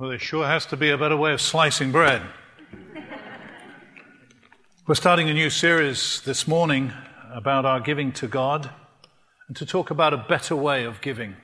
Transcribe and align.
Well, 0.00 0.08
there 0.08 0.18
sure 0.18 0.46
has 0.46 0.64
to 0.66 0.78
be 0.78 0.88
a 0.88 0.96
better 0.96 1.14
way 1.18 1.34
of 1.34 1.42
slicing 1.42 1.92
bread. 1.92 2.22
We're 4.86 4.94
starting 4.94 5.28
a 5.28 5.34
new 5.34 5.50
series 5.50 6.22
this 6.22 6.48
morning 6.48 6.90
about 7.30 7.66
our 7.66 7.80
giving 7.80 8.10
to 8.12 8.26
God 8.26 8.70
and 9.46 9.54
to 9.58 9.66
talk 9.66 9.90
about 9.90 10.14
a 10.14 10.24
better 10.26 10.56
way 10.56 10.84
of 10.84 11.02
giving. 11.02 11.36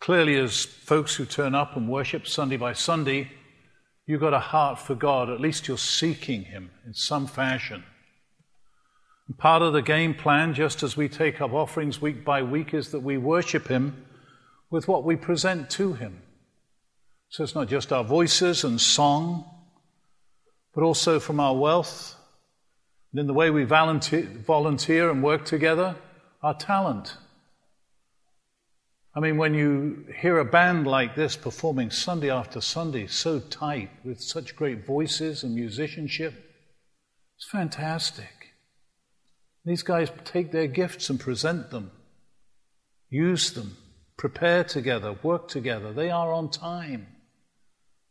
Clearly, 0.00 0.34
as 0.34 0.64
folks 0.64 1.14
who 1.14 1.26
turn 1.26 1.54
up 1.54 1.76
and 1.76 1.88
worship 1.88 2.26
Sunday 2.26 2.56
by 2.56 2.72
Sunday, 2.72 3.30
you've 4.04 4.20
got 4.20 4.34
a 4.34 4.40
heart 4.40 4.80
for 4.80 4.96
God. 4.96 5.30
At 5.30 5.40
least 5.40 5.68
you're 5.68 5.78
seeking 5.78 6.42
Him 6.42 6.72
in 6.84 6.92
some 6.92 7.28
fashion. 7.28 7.84
And 9.28 9.38
part 9.38 9.62
of 9.62 9.72
the 9.72 9.80
game 9.80 10.12
plan, 10.12 10.54
just 10.54 10.82
as 10.82 10.96
we 10.96 11.08
take 11.08 11.40
up 11.40 11.52
offerings 11.52 12.02
week 12.02 12.24
by 12.24 12.42
week, 12.42 12.74
is 12.74 12.90
that 12.90 13.04
we 13.04 13.16
worship 13.16 13.68
Him 13.68 14.04
with 14.72 14.88
what 14.88 15.04
we 15.04 15.14
present 15.14 15.70
to 15.70 15.92
Him. 15.92 16.22
So 17.28 17.42
it's 17.42 17.54
not 17.54 17.68
just 17.68 17.92
our 17.92 18.04
voices 18.04 18.64
and 18.64 18.80
song, 18.80 19.44
but 20.74 20.82
also 20.82 21.18
from 21.20 21.40
our 21.40 21.56
wealth, 21.56 22.14
and 23.12 23.20
in 23.20 23.26
the 23.26 23.34
way 23.34 23.50
we 23.50 23.64
volunteer 23.64 25.10
and 25.10 25.22
work 25.22 25.44
together, 25.44 25.96
our 26.42 26.54
talent. 26.54 27.16
I 29.14 29.20
mean, 29.20 29.38
when 29.38 29.54
you 29.54 30.04
hear 30.20 30.38
a 30.38 30.44
band 30.44 30.86
like 30.86 31.16
this 31.16 31.36
performing 31.36 31.90
Sunday 31.90 32.30
after 32.30 32.60
Sunday, 32.60 33.06
so 33.06 33.40
tight, 33.40 33.90
with 34.04 34.20
such 34.20 34.54
great 34.54 34.84
voices 34.84 35.42
and 35.42 35.54
musicianship, 35.54 36.34
it's 37.36 37.48
fantastic. 37.50 38.54
These 39.64 39.82
guys 39.82 40.10
take 40.24 40.52
their 40.52 40.66
gifts 40.66 41.08
and 41.08 41.18
present 41.18 41.70
them, 41.70 41.90
use 43.08 43.50
them, 43.50 43.78
prepare 44.18 44.62
together, 44.62 45.16
work 45.22 45.48
together. 45.48 45.92
They 45.92 46.10
are 46.10 46.32
on 46.32 46.50
time. 46.50 47.06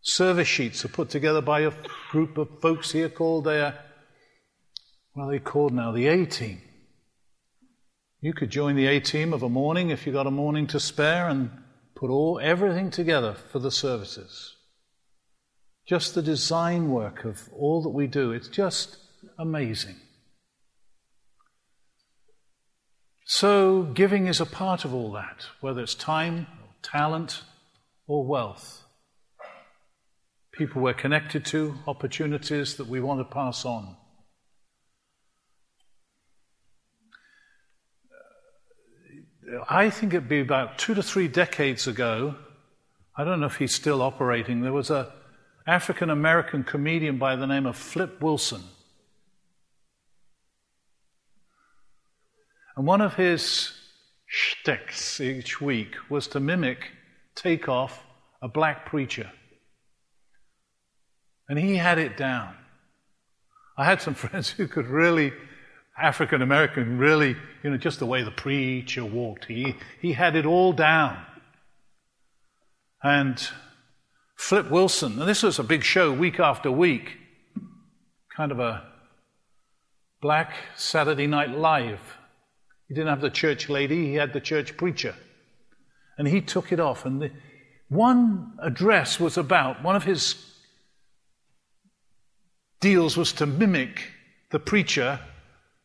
Service 0.05 0.47
sheets 0.47 0.85
are 0.85 0.89
put 0.89 1.09
together 1.09 1.41
by 1.41 1.61
a 1.61 1.71
group 2.11 2.37
of 2.37 2.59
folks 2.61 2.91
here 2.91 3.09
called 3.09 3.45
their, 3.45 3.79
well, 5.15 5.27
they're 5.27 5.39
called 5.39 5.73
now 5.73 5.91
the 5.91 6.05
A 6.05 6.27
team. 6.27 6.61
You 8.21 8.31
could 8.31 8.51
join 8.51 8.75
the 8.75 8.85
A 8.85 8.99
team 8.99 9.33
of 9.33 9.41
a 9.41 9.49
morning 9.49 9.89
if 9.89 10.05
you 10.05 10.13
got 10.13 10.27
a 10.27 10.31
morning 10.31 10.67
to 10.67 10.79
spare 10.79 11.27
and 11.27 11.49
put 11.95 12.11
all 12.11 12.39
everything 12.39 12.91
together 12.91 13.33
for 13.33 13.57
the 13.57 13.71
services. 13.71 14.55
Just 15.87 16.13
the 16.13 16.21
design 16.21 16.91
work 16.91 17.25
of 17.25 17.49
all 17.51 17.81
that 17.81 17.89
we 17.89 18.05
do, 18.05 18.31
it's 18.31 18.47
just 18.47 18.97
amazing. 19.39 19.95
So, 23.25 23.81
giving 23.81 24.27
is 24.27 24.39
a 24.39 24.45
part 24.45 24.85
of 24.85 24.93
all 24.93 25.11
that, 25.13 25.47
whether 25.61 25.81
it's 25.81 25.95
time, 25.95 26.45
or 26.61 26.75
talent, 26.83 27.41
or 28.05 28.23
wealth 28.23 28.84
people 30.57 30.81
we're 30.81 30.93
connected 30.93 31.45
to, 31.45 31.75
opportunities 31.87 32.75
that 32.75 32.87
we 32.87 32.99
want 33.01 33.19
to 33.19 33.25
pass 33.25 33.65
on. 33.65 33.95
I 39.69 39.89
think 39.89 40.13
it'd 40.13 40.29
be 40.29 40.39
about 40.39 40.77
two 40.77 40.93
to 40.95 41.03
three 41.03 41.27
decades 41.27 41.87
ago. 41.87 42.35
I 43.17 43.23
don't 43.23 43.39
know 43.39 43.45
if 43.45 43.57
he's 43.57 43.75
still 43.75 44.01
operating. 44.01 44.61
There 44.61 44.73
was 44.73 44.89
a 44.89 45.13
African 45.67 46.09
American 46.09 46.63
comedian 46.63 47.17
by 47.17 47.35
the 47.35 47.47
name 47.47 47.65
of 47.65 47.75
Flip 47.75 48.21
Wilson. 48.21 48.61
And 52.75 52.85
one 52.85 53.01
of 53.01 53.15
his 53.15 53.71
shticks 54.25 55.21
each 55.21 55.61
week 55.61 55.95
was 56.09 56.27
to 56.29 56.39
mimic, 56.39 56.91
take 57.35 57.69
off 57.69 58.03
a 58.41 58.47
black 58.47 58.85
preacher. 58.85 59.31
And 61.47 61.59
he 61.59 61.75
had 61.77 61.97
it 61.97 62.17
down. 62.17 62.55
I 63.77 63.85
had 63.85 64.01
some 64.01 64.13
friends 64.25 64.49
who 64.49 64.67
could 64.67 64.87
really, 64.87 65.33
African 65.97 66.41
American, 66.41 66.97
really, 66.97 67.35
you 67.63 67.69
know, 67.69 67.77
just 67.77 67.99
the 67.99 68.05
way 68.05 68.23
the 68.23 68.31
preacher 68.31 69.05
walked, 69.05 69.45
he, 69.45 69.75
he 70.01 70.13
had 70.13 70.35
it 70.35 70.45
all 70.45 70.73
down. 70.73 71.17
And 73.03 73.47
Flip 74.35 74.69
Wilson, 74.69 75.19
and 75.19 75.29
this 75.29 75.43
was 75.43 75.59
a 75.59 75.63
big 75.63 75.83
show 75.83 76.11
week 76.11 76.39
after 76.39 76.71
week, 76.71 77.17
kind 78.35 78.51
of 78.51 78.59
a 78.59 78.83
black 80.21 80.53
Saturday 80.75 81.27
Night 81.27 81.51
Live. 81.51 82.17
He 82.87 82.93
didn't 82.93 83.09
have 83.09 83.21
the 83.21 83.29
church 83.29 83.69
lady, 83.69 84.07
he 84.07 84.15
had 84.15 84.33
the 84.33 84.41
church 84.41 84.75
preacher. 84.75 85.15
And 86.17 86.27
he 86.27 86.41
took 86.41 86.71
it 86.71 86.79
off. 86.79 87.05
And 87.05 87.21
the, 87.21 87.31
one 87.89 88.53
address 88.61 89.19
was 89.19 89.37
about 89.37 89.83
one 89.83 89.95
of 89.95 90.03
his 90.03 90.54
deals 92.85 93.17
was 93.17 93.33
to 93.33 93.47
mimic 93.47 94.11
the 94.51 94.59
preacher 94.59 95.19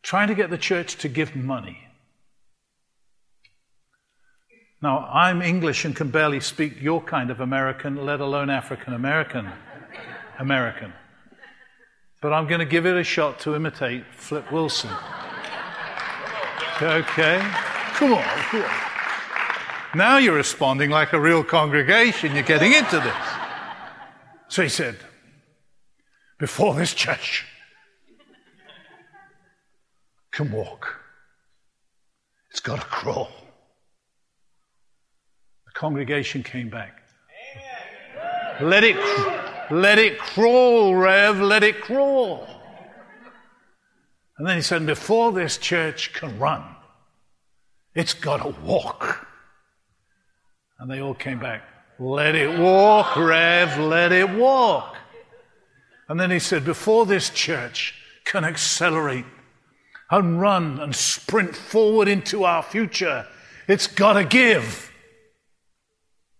trying 0.03 0.27
to 0.27 0.35
get 0.35 0.51
the 0.51 0.57
church 0.57 0.97
to 0.97 1.09
give 1.09 1.35
money. 1.35 1.79
Now, 4.83 5.09
I'm 5.11 5.41
English 5.41 5.83
and 5.83 5.95
can 5.95 6.11
barely 6.11 6.39
speak 6.39 6.79
your 6.79 7.01
kind 7.01 7.31
of 7.31 7.39
American, 7.39 8.05
let 8.05 8.19
alone 8.19 8.51
African 8.51 8.93
American 8.93 9.49
American. 10.37 10.93
But 12.21 12.33
I'm 12.33 12.47
going 12.47 12.59
to 12.59 12.71
give 12.75 12.85
it 12.85 12.95
a 12.95 13.03
shot 13.03 13.39
to 13.39 13.55
imitate 13.55 14.03
Flip 14.13 14.51
Wilson. 14.51 14.91
Okay? 16.83 17.39
Come 17.97 18.13
on, 18.13 18.23
come 18.51 18.61
on. 18.61 19.97
Now 19.97 20.17
you're 20.17 20.35
responding 20.35 20.91
like 20.91 21.13
a 21.13 21.19
real 21.19 21.43
congregation. 21.43 22.35
You're 22.35 22.51
getting 22.55 22.73
into 22.73 22.99
this. 22.99 23.25
So 24.49 24.61
he 24.61 24.69
said, 24.69 24.97
before 26.41 26.73
this 26.73 26.95
church 26.95 27.45
can 30.31 30.51
walk. 30.51 30.99
It's 32.49 32.59
got 32.59 32.81
to 32.81 32.85
crawl. 32.87 33.29
The 35.67 35.71
congregation 35.73 36.41
came 36.41 36.67
back. 36.67 37.03
Let 38.59 38.83
it, 38.83 38.97
let 39.69 39.99
it 39.99 40.17
crawl, 40.17 40.95
Rev, 40.95 41.39
let 41.39 41.63
it 41.63 41.79
crawl. 41.79 42.47
And 44.39 44.47
then 44.47 44.55
he 44.55 44.63
said, 44.63 44.87
before 44.87 45.31
this 45.31 45.59
church 45.59 46.11
can 46.11 46.39
run, 46.39 46.63
it's 47.93 48.15
got 48.15 48.37
to 48.37 48.59
walk. 48.63 49.27
And 50.79 50.89
they 50.89 51.01
all 51.01 51.13
came 51.13 51.37
back. 51.37 51.61
Let 51.99 52.33
it 52.33 52.59
walk, 52.59 53.15
Rev, 53.15 53.77
let 53.77 54.11
it 54.11 54.29
walk. 54.31 54.90
And 56.11 56.19
then 56.19 56.29
he 56.29 56.39
said, 56.39 56.65
before 56.65 57.05
this 57.05 57.29
church 57.29 57.95
can 58.25 58.43
accelerate 58.43 59.23
and 60.09 60.41
run 60.41 60.77
and 60.81 60.93
sprint 60.93 61.55
forward 61.55 62.09
into 62.09 62.43
our 62.43 62.63
future, 62.63 63.25
it's 63.69 63.87
got 63.87 64.13
to 64.13 64.25
give. 64.25 64.91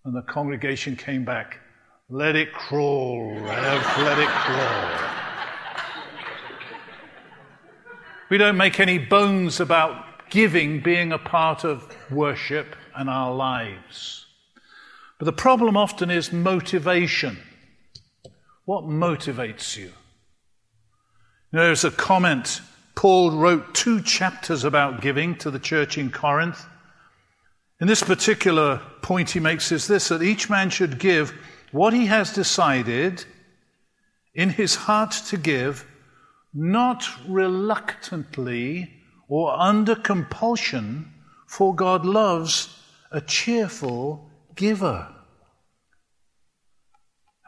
And 0.03 0.13
the 0.13 0.23
congregation 0.23 0.97
came 0.97 1.23
back. 1.23 1.59
Let 2.09 2.35
it 2.35 2.51
crawl, 2.51 3.29
Rev, 3.29 3.97
let 3.99 4.19
it 4.19 4.27
crawl. 4.27 5.09
We 8.29 8.37
don't 8.37 8.57
make 8.57 8.81
any 8.81 8.97
bones 8.97 9.61
about 9.61 10.29
giving 10.29 10.81
being 10.81 11.13
a 11.13 11.17
part 11.17 11.63
of 11.63 11.95
worship 12.11 12.75
and 12.93 13.09
our 13.09 13.33
lives. 13.33 14.25
But 15.17 15.27
the 15.27 15.31
problem 15.31 15.77
often 15.77 16.11
is 16.11 16.33
motivation. 16.33 17.37
What 18.71 18.85
motivates 18.85 19.75
you? 19.75 19.87
you 19.87 19.91
know, 21.51 21.65
there's 21.65 21.83
a 21.83 21.91
comment. 21.91 22.61
Paul 22.95 23.31
wrote 23.31 23.75
two 23.75 24.01
chapters 24.01 24.63
about 24.63 25.01
giving 25.01 25.35
to 25.39 25.51
the 25.51 25.59
church 25.59 25.97
in 25.97 26.09
Corinth. 26.09 26.65
In 27.81 27.87
this 27.87 28.01
particular 28.01 28.79
point, 29.01 29.31
he 29.31 29.41
makes 29.41 29.73
is 29.73 29.87
this 29.87 30.07
that 30.07 30.23
each 30.23 30.49
man 30.49 30.69
should 30.69 30.99
give 30.99 31.33
what 31.73 31.91
he 31.91 32.05
has 32.05 32.31
decided 32.31 33.25
in 34.35 34.51
his 34.51 34.75
heart 34.75 35.11
to 35.27 35.35
give, 35.35 35.85
not 36.53 37.05
reluctantly 37.27 38.89
or 39.27 39.51
under 39.59 39.95
compulsion, 39.95 41.11
for 41.45 41.75
God 41.75 42.05
loves 42.05 42.81
a 43.11 43.19
cheerful 43.19 44.29
giver. 44.55 45.09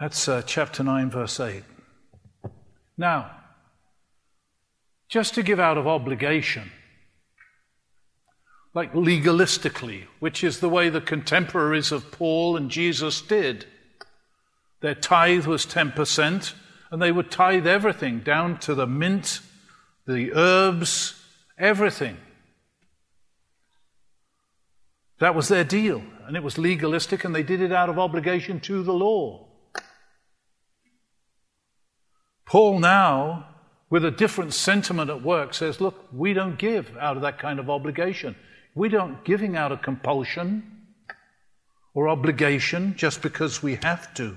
That's 0.03 0.27
uh, 0.27 0.41
chapter 0.41 0.83
9, 0.83 1.11
verse 1.11 1.39
8. 1.39 1.63
Now, 2.97 3.31
just 5.07 5.33
to 5.35 5.43
give 5.43 5.61
out 5.61 5.77
of 5.77 5.87
obligation, 5.87 6.73
like 8.73 8.91
legalistically, 8.91 10.07
which 10.19 10.43
is 10.43 10.59
the 10.59 10.67
way 10.67 10.89
the 10.89 10.99
contemporaries 10.99 11.93
of 11.93 12.11
Paul 12.11 12.57
and 12.57 12.69
Jesus 12.69 13.21
did. 13.21 13.65
Their 14.81 14.93
tithe 14.93 15.45
was 15.45 15.65
10%, 15.65 16.53
and 16.91 17.01
they 17.01 17.13
would 17.13 17.31
tithe 17.31 17.65
everything, 17.65 18.19
down 18.19 18.57
to 18.57 18.75
the 18.75 18.85
mint, 18.85 19.39
the 20.05 20.33
herbs, 20.33 21.17
everything. 21.57 22.17
That 25.19 25.33
was 25.33 25.47
their 25.47 25.63
deal. 25.63 26.03
and 26.27 26.35
it 26.35 26.43
was 26.43 26.57
legalistic, 26.57 27.23
and 27.23 27.33
they 27.33 27.43
did 27.43 27.61
it 27.61 27.71
out 27.71 27.87
of 27.87 27.97
obligation 27.97 28.59
to 28.59 28.83
the 28.83 28.93
law. 28.93 29.52
Paul 32.45 32.79
now, 32.79 33.47
with 33.89 34.03
a 34.03 34.11
different 34.11 34.53
sentiment 34.53 35.09
at 35.09 35.23
work, 35.23 35.53
says, 35.53 35.79
Look, 35.79 36.07
we 36.11 36.33
don't 36.33 36.57
give 36.57 36.95
out 36.97 37.15
of 37.15 37.21
that 37.21 37.39
kind 37.39 37.59
of 37.59 37.69
obligation. 37.69 38.35
We 38.75 38.89
don't 38.89 39.23
giving 39.23 39.55
out 39.55 39.71
of 39.71 39.81
compulsion 39.81 40.63
or 41.93 42.09
obligation 42.09 42.95
just 42.97 43.21
because 43.21 43.61
we 43.61 43.75
have 43.75 44.13
to. 44.15 44.35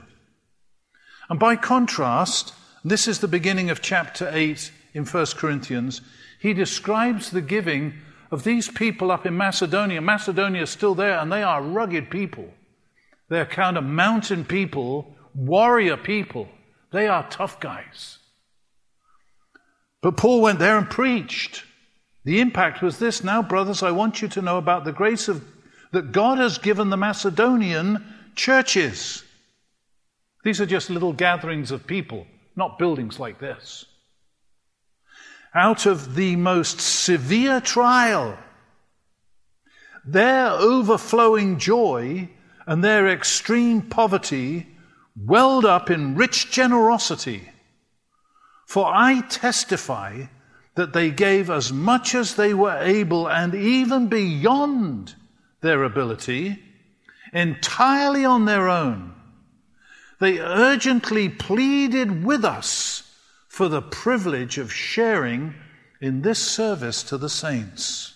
And 1.28 1.40
by 1.40 1.56
contrast, 1.56 2.54
this 2.84 3.08
is 3.08 3.18
the 3.18 3.28
beginning 3.28 3.70
of 3.70 3.80
chapter 3.80 4.30
8 4.32 4.70
in 4.94 5.04
1 5.04 5.26
Corinthians. 5.36 6.00
He 6.38 6.52
describes 6.54 7.30
the 7.30 7.40
giving 7.40 7.94
of 8.30 8.44
these 8.44 8.68
people 8.68 9.10
up 9.10 9.26
in 9.26 9.36
Macedonia. 9.36 10.00
Macedonia 10.00 10.62
is 10.62 10.70
still 10.70 10.94
there, 10.94 11.18
and 11.18 11.32
they 11.32 11.42
are 11.42 11.62
rugged 11.62 12.10
people. 12.10 12.52
They're 13.28 13.46
kind 13.46 13.76
of 13.76 13.84
mountain 13.84 14.44
people, 14.44 15.16
warrior 15.34 15.96
people. 15.96 16.48
They 16.92 17.08
are 17.08 17.28
tough 17.28 17.60
guys. 17.60 18.18
But 20.02 20.16
Paul 20.16 20.40
went 20.40 20.58
there 20.58 20.78
and 20.78 20.88
preached. 20.88 21.64
The 22.24 22.40
impact 22.40 22.82
was 22.82 22.98
this 22.98 23.24
now, 23.24 23.42
brothers, 23.42 23.82
I 23.82 23.90
want 23.90 24.22
you 24.22 24.28
to 24.28 24.42
know 24.42 24.58
about 24.58 24.84
the 24.84 24.92
grace 24.92 25.28
of, 25.28 25.44
that 25.92 26.12
God 26.12 26.38
has 26.38 26.58
given 26.58 26.90
the 26.90 26.96
Macedonian 26.96 28.04
churches. 28.34 29.24
These 30.44 30.60
are 30.60 30.66
just 30.66 30.90
little 30.90 31.12
gatherings 31.12 31.70
of 31.70 31.86
people, 31.86 32.26
not 32.54 32.78
buildings 32.78 33.18
like 33.18 33.40
this. 33.40 33.84
Out 35.54 35.86
of 35.86 36.14
the 36.14 36.36
most 36.36 36.80
severe 36.80 37.60
trial, 37.60 38.38
their 40.04 40.50
overflowing 40.50 41.58
joy 41.58 42.28
and 42.66 42.84
their 42.84 43.08
extreme 43.08 43.82
poverty 43.82 44.66
welled 45.16 45.64
up 45.64 45.90
in 45.90 46.14
rich 46.14 46.50
generosity. 46.50 47.48
For 48.66 48.86
I 48.86 49.22
testify 49.22 50.26
that 50.74 50.92
they 50.92 51.10
gave 51.10 51.48
as 51.48 51.72
much 51.72 52.14
as 52.14 52.34
they 52.34 52.52
were 52.52 52.78
able 52.78 53.28
and 53.28 53.54
even 53.54 54.08
beyond 54.08 55.14
their 55.62 55.84
ability, 55.84 56.62
entirely 57.32 58.24
on 58.24 58.44
their 58.44 58.68
own. 58.68 59.14
They 60.20 60.38
urgently 60.38 61.28
pleaded 61.28 62.24
with 62.24 62.44
us 62.44 63.02
for 63.48 63.68
the 63.68 63.82
privilege 63.82 64.58
of 64.58 64.72
sharing 64.72 65.54
in 66.00 66.22
this 66.22 66.38
service 66.38 67.02
to 67.04 67.16
the 67.16 67.28
saints. 67.30 68.14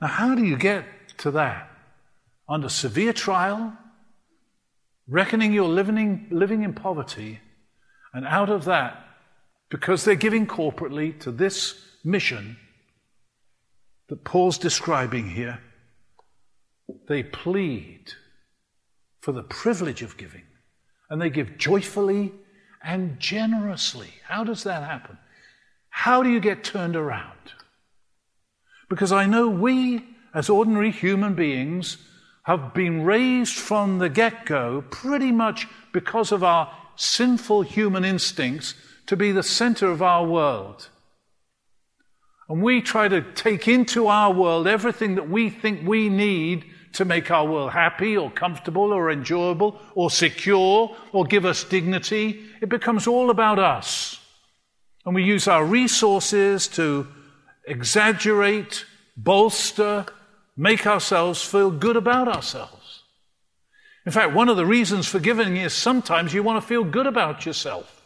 Now, 0.00 0.08
how 0.08 0.34
do 0.34 0.44
you 0.44 0.56
get 0.56 0.84
to 1.18 1.30
that? 1.32 1.70
Under 2.48 2.68
severe 2.68 3.12
trial, 3.12 3.76
reckoning 5.08 5.52
you're 5.52 5.68
living, 5.68 6.26
living 6.30 6.62
in 6.62 6.74
poverty, 6.74 7.40
and 8.12 8.26
out 8.26 8.50
of 8.50 8.64
that, 8.66 9.04
because 9.70 10.04
they're 10.04 10.14
giving 10.14 10.46
corporately 10.46 11.18
to 11.20 11.30
this 11.30 11.80
mission 12.04 12.56
that 14.08 14.24
Paul's 14.24 14.58
describing 14.58 15.30
here, 15.30 15.60
they 17.08 17.22
plead 17.22 18.12
for 19.20 19.32
the 19.32 19.42
privilege 19.42 20.02
of 20.02 20.16
giving. 20.16 20.42
And 21.08 21.20
they 21.20 21.30
give 21.30 21.56
joyfully 21.56 22.32
and 22.82 23.18
generously. 23.20 24.08
How 24.26 24.44
does 24.44 24.64
that 24.64 24.82
happen? 24.82 25.18
How 25.88 26.22
do 26.22 26.30
you 26.30 26.40
get 26.40 26.64
turned 26.64 26.96
around? 26.96 27.52
Because 28.90 29.12
I 29.12 29.26
know 29.26 29.48
we, 29.48 30.04
as 30.34 30.50
ordinary 30.50 30.90
human 30.90 31.34
beings, 31.34 31.96
have 32.44 32.74
been 32.74 33.04
raised 33.04 33.56
from 33.56 33.98
the 33.98 34.08
get 34.08 34.46
go 34.46 34.82
pretty 34.90 35.30
much 35.30 35.68
because 35.92 36.32
of 36.32 36.42
our 36.42 36.72
sinful 36.96 37.62
human 37.62 38.04
instincts 38.04 38.74
to 39.06 39.16
be 39.16 39.32
the 39.32 39.42
center 39.42 39.88
of 39.88 40.02
our 40.02 40.24
world. 40.26 40.88
And 42.48 42.62
we 42.62 42.82
try 42.82 43.08
to 43.08 43.22
take 43.32 43.68
into 43.68 44.08
our 44.08 44.32
world 44.32 44.66
everything 44.66 45.14
that 45.14 45.28
we 45.28 45.50
think 45.50 45.86
we 45.86 46.08
need 46.08 46.64
to 46.94 47.04
make 47.04 47.30
our 47.30 47.46
world 47.46 47.72
happy 47.72 48.16
or 48.16 48.30
comfortable 48.30 48.92
or 48.92 49.10
enjoyable 49.10 49.80
or 49.94 50.10
secure 50.10 50.94
or 51.12 51.24
give 51.24 51.44
us 51.44 51.64
dignity. 51.64 52.44
It 52.60 52.68
becomes 52.68 53.06
all 53.06 53.30
about 53.30 53.58
us. 53.58 54.18
And 55.06 55.14
we 55.14 55.24
use 55.24 55.48
our 55.48 55.64
resources 55.64 56.68
to 56.68 57.08
exaggerate, 57.66 58.84
bolster, 59.16 60.06
make 60.56 60.86
ourselves 60.86 61.42
feel 61.42 61.70
good 61.70 61.96
about 61.96 62.28
ourselves. 62.28 63.02
In 64.04 64.12
fact, 64.12 64.34
one 64.34 64.48
of 64.48 64.56
the 64.56 64.66
reasons 64.66 65.06
for 65.06 65.20
giving 65.20 65.56
is 65.56 65.72
sometimes 65.72 66.34
you 66.34 66.42
want 66.42 66.60
to 66.60 66.66
feel 66.66 66.84
good 66.84 67.06
about 67.06 67.46
yourself. 67.46 68.02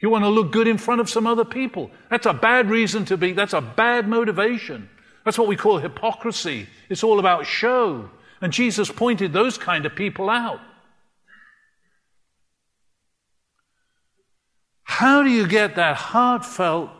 You 0.00 0.10
want 0.10 0.24
to 0.24 0.28
look 0.28 0.52
good 0.52 0.68
in 0.68 0.78
front 0.78 1.00
of 1.00 1.10
some 1.10 1.26
other 1.26 1.44
people. 1.44 1.90
That's 2.10 2.26
a 2.26 2.32
bad 2.32 2.70
reason 2.70 3.04
to 3.06 3.16
be, 3.16 3.32
that's 3.32 3.52
a 3.52 3.60
bad 3.60 4.08
motivation. 4.08 4.88
That's 5.24 5.38
what 5.38 5.48
we 5.48 5.56
call 5.56 5.78
hypocrisy. 5.78 6.66
It's 6.88 7.04
all 7.04 7.18
about 7.18 7.46
show. 7.46 8.10
And 8.40 8.52
Jesus 8.52 8.90
pointed 8.90 9.32
those 9.32 9.56
kind 9.56 9.86
of 9.86 9.94
people 9.94 10.28
out. 10.28 10.60
How 14.82 15.22
do 15.22 15.30
you 15.30 15.46
get 15.46 15.76
that 15.76 15.96
heartfelt 15.96 16.90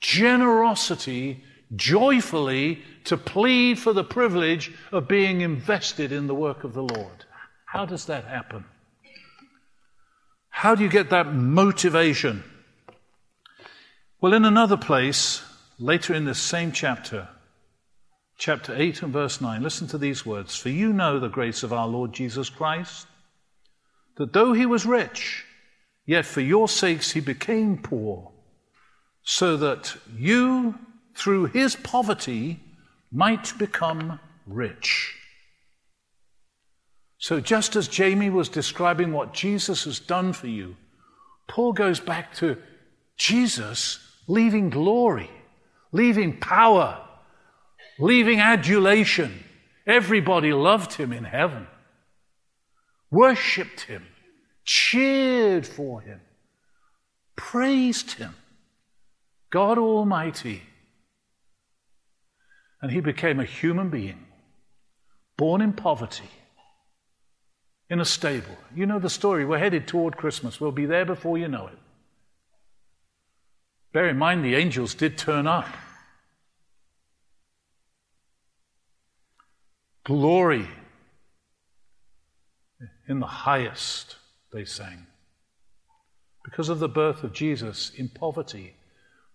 generosity 0.00 1.44
joyfully 1.74 2.82
to 3.04 3.16
plead 3.16 3.78
for 3.78 3.92
the 3.92 4.04
privilege 4.04 4.72
of 4.92 5.08
being 5.08 5.40
invested 5.40 6.12
in 6.12 6.26
the 6.26 6.34
work 6.34 6.64
of 6.64 6.74
the 6.74 6.82
Lord? 6.82 7.24
How 7.66 7.84
does 7.84 8.06
that 8.06 8.24
happen? 8.24 8.64
How 10.48 10.74
do 10.74 10.82
you 10.82 10.88
get 10.88 11.10
that 11.10 11.32
motivation? 11.32 12.42
Well, 14.20 14.32
in 14.32 14.44
another 14.44 14.78
place, 14.78 15.42
later 15.78 16.14
in 16.14 16.24
this 16.24 16.38
same 16.38 16.72
chapter, 16.72 17.28
chapter 18.38 18.74
8 18.74 19.02
and 19.02 19.12
verse 19.12 19.40
9, 19.40 19.62
listen 19.62 19.86
to 19.88 19.98
these 19.98 20.24
words 20.24 20.56
For 20.56 20.70
you 20.70 20.92
know 20.92 21.18
the 21.18 21.28
grace 21.28 21.62
of 21.62 21.72
our 21.72 21.86
Lord 21.86 22.12
Jesus 22.12 22.48
Christ, 22.48 23.06
that 24.16 24.32
though 24.32 24.54
he 24.54 24.64
was 24.64 24.86
rich, 24.86 25.44
yet 26.06 26.24
for 26.24 26.40
your 26.40 26.68
sakes 26.68 27.12
he 27.12 27.20
became 27.20 27.76
poor, 27.76 28.32
so 29.22 29.56
that 29.58 29.96
you, 30.16 30.78
through 31.16 31.46
his 31.46 31.74
poverty, 31.76 32.60
might 33.10 33.56
become 33.58 34.20
rich. 34.46 35.14
So, 37.18 37.40
just 37.40 37.74
as 37.74 37.88
Jamie 37.88 38.30
was 38.30 38.48
describing 38.48 39.12
what 39.12 39.32
Jesus 39.32 39.84
has 39.84 39.98
done 39.98 40.32
for 40.32 40.48
you, 40.48 40.76
Paul 41.48 41.72
goes 41.72 41.98
back 41.98 42.34
to 42.36 42.58
Jesus 43.16 43.98
leaving 44.28 44.70
glory, 44.70 45.30
leaving 45.92 46.38
power, 46.38 47.02
leaving 47.98 48.40
adulation. 48.40 49.42
Everybody 49.86 50.52
loved 50.52 50.94
him 50.94 51.12
in 51.12 51.24
heaven, 51.24 51.66
worshipped 53.10 53.82
him, 53.82 54.06
cheered 54.64 55.66
for 55.66 56.00
him, 56.02 56.20
praised 57.34 58.12
him. 58.12 58.34
God 59.48 59.78
Almighty. 59.78 60.62
And 62.86 62.92
he 62.92 63.00
became 63.00 63.40
a 63.40 63.44
human 63.44 63.90
being, 63.90 64.26
born 65.36 65.60
in 65.60 65.72
poverty 65.72 66.30
in 67.90 67.98
a 67.98 68.04
stable. 68.04 68.56
You 68.76 68.86
know 68.86 69.00
the 69.00 69.10
story. 69.10 69.44
We're 69.44 69.58
headed 69.58 69.88
toward 69.88 70.16
Christmas. 70.16 70.60
We'll 70.60 70.70
be 70.70 70.86
there 70.86 71.04
before 71.04 71.36
you 71.36 71.48
know 71.48 71.66
it. 71.66 71.78
Bear 73.92 74.08
in 74.08 74.16
mind, 74.16 74.44
the 74.44 74.54
angels 74.54 74.94
did 74.94 75.18
turn 75.18 75.48
up. 75.48 75.66
Glory 80.04 80.68
in 83.08 83.18
the 83.18 83.26
highest, 83.26 84.14
they 84.52 84.64
sang. 84.64 85.08
Because 86.44 86.68
of 86.68 86.78
the 86.78 86.88
birth 86.88 87.24
of 87.24 87.32
Jesus 87.32 87.90
in 87.96 88.10
poverty. 88.10 88.76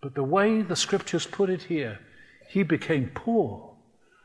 But 0.01 0.15
the 0.15 0.23
way 0.23 0.61
the 0.61 0.77
scriptures 0.77 1.27
put 1.27 1.49
it 1.49 1.63
here, 1.63 1.99
he 2.51 2.63
became 2.63 3.11
poor 3.13 3.75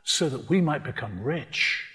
so 0.03 0.29
that 0.29 0.49
we 0.49 0.61
might 0.61 0.83
become 0.83 1.21
rich 1.21 1.87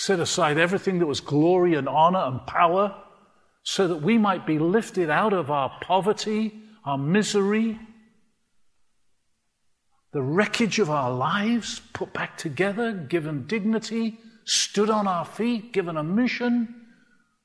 set 0.00 0.18
aside 0.18 0.56
everything 0.56 0.98
that 0.98 1.06
was 1.06 1.20
glory 1.20 1.74
and 1.74 1.86
honor 1.86 2.20
and 2.20 2.46
power, 2.46 2.96
so 3.62 3.86
that 3.86 4.00
we 4.00 4.16
might 4.16 4.46
be 4.46 4.58
lifted 4.58 5.10
out 5.10 5.34
of 5.34 5.50
our 5.50 5.70
poverty, 5.82 6.54
our 6.86 6.96
misery, 6.96 7.78
the 10.12 10.22
wreckage 10.22 10.78
of 10.78 10.88
our 10.88 11.12
lives, 11.12 11.82
put 11.92 12.14
back 12.14 12.38
together, 12.38 12.92
given 12.92 13.46
dignity, 13.46 14.18
stood 14.44 14.88
on 14.88 15.06
our 15.06 15.26
feet, 15.26 15.70
given 15.74 15.98
a 15.98 16.02
mission. 16.02 16.74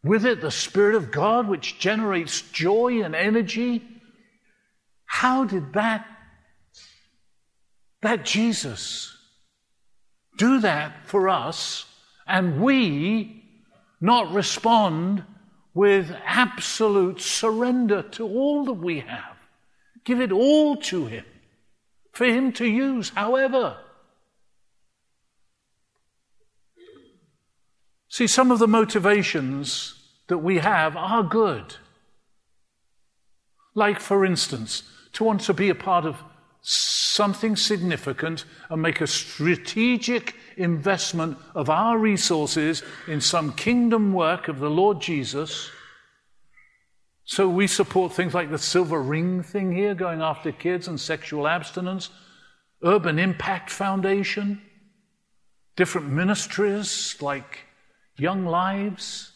With 0.01 0.25
it, 0.25 0.39
the 0.39 0.49
Spirit 0.49 0.95
of 0.95 1.11
God, 1.11 1.49
which 1.49 1.77
generates 1.77 2.41
joy 2.41 3.03
and 3.03 3.13
energy. 3.13 3.83
How 5.05 5.43
did 5.43 5.73
that, 5.73 6.07
that 8.05 8.23
Jesus, 8.23 9.15
do 10.37 10.59
that 10.61 11.07
for 11.07 11.27
us 11.27 11.85
and 12.27 12.61
we 12.61 13.43
not 13.99 14.31
respond 14.31 15.23
with 15.73 16.15
absolute 16.25 17.19
surrender 17.19 18.01
to 18.01 18.25
all 18.25 18.65
that 18.65 18.73
we 18.73 18.99
have. 18.99 19.35
Give 20.03 20.21
it 20.21 20.31
all 20.31 20.77
to 20.77 21.07
Him 21.07 21.25
for 22.15 22.25
Him 22.25 22.53
to 22.53 22.65
use 22.65 23.09
however. 23.09 23.77
See, 28.07 28.27
some 28.27 28.51
of 28.51 28.59
the 28.59 28.67
motivations 28.67 29.95
that 30.27 30.37
we 30.37 30.59
have 30.59 30.95
are 30.95 31.23
good. 31.23 31.75
Like, 33.73 33.99
for 33.99 34.23
instance, 34.25 34.83
to 35.13 35.25
want 35.25 35.41
to 35.41 35.53
be 35.53 35.69
a 35.69 35.75
part 35.75 36.05
of 36.05 36.23
something 36.67 37.55
significant 37.55 38.43
and 38.69 38.81
make 38.81 38.99
a 38.99 39.05
strategic 39.05 40.35
investment 40.57 41.37
of 41.53 41.69
our 41.69 41.97
resources 41.99 42.81
in 43.07 43.21
some 43.21 43.53
kingdom 43.53 44.13
work 44.13 44.47
of 44.47 44.59
the 44.59 44.69
Lord 44.69 44.99
Jesus. 44.99 45.69
So 47.23 47.47
we 47.47 47.67
support 47.67 48.13
things 48.13 48.33
like 48.33 48.49
the 48.49 48.57
silver 48.57 48.99
ring 48.99 49.43
thing 49.43 49.71
here, 49.71 49.93
going 49.93 50.21
after 50.21 50.51
kids 50.51 50.87
and 50.87 50.99
sexual 50.99 51.47
abstinence, 51.47 52.09
Urban 52.83 53.19
Impact 53.19 53.69
Foundation, 53.69 54.61
different 55.75 56.07
ministries 56.07 57.15
like 57.21 57.65
Young 58.17 58.45
Lives. 58.45 59.33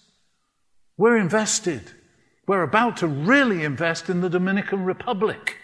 We're 0.98 1.17
invested. 1.17 1.91
We're 2.48 2.63
about 2.63 2.98
to 2.98 3.07
really 3.07 3.63
invest 3.63 4.09
in 4.09 4.21
the 4.21 4.29
Dominican 4.29 4.83
Republic. 4.83 5.57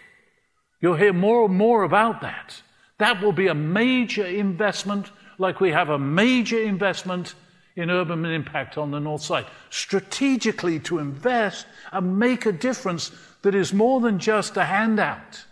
You'll 0.86 0.94
hear 0.94 1.12
more 1.12 1.46
and 1.46 1.54
more 1.56 1.82
about 1.82 2.20
that. 2.20 2.62
That 2.98 3.20
will 3.20 3.32
be 3.32 3.48
a 3.48 3.54
major 3.56 4.24
investment, 4.24 5.10
like 5.36 5.60
we 5.60 5.72
have 5.72 5.88
a 5.88 5.98
major 5.98 6.62
investment 6.62 7.34
in 7.74 7.90
urban 7.90 8.24
impact 8.24 8.78
on 8.78 8.92
the 8.92 9.00
north 9.00 9.22
side. 9.22 9.46
Strategically, 9.68 10.78
to 10.78 11.00
invest 11.00 11.66
and 11.90 12.20
make 12.20 12.46
a 12.46 12.52
difference 12.52 13.10
that 13.42 13.52
is 13.52 13.72
more 13.72 14.00
than 14.00 14.20
just 14.20 14.56
a 14.56 14.64
handout, 14.64 15.44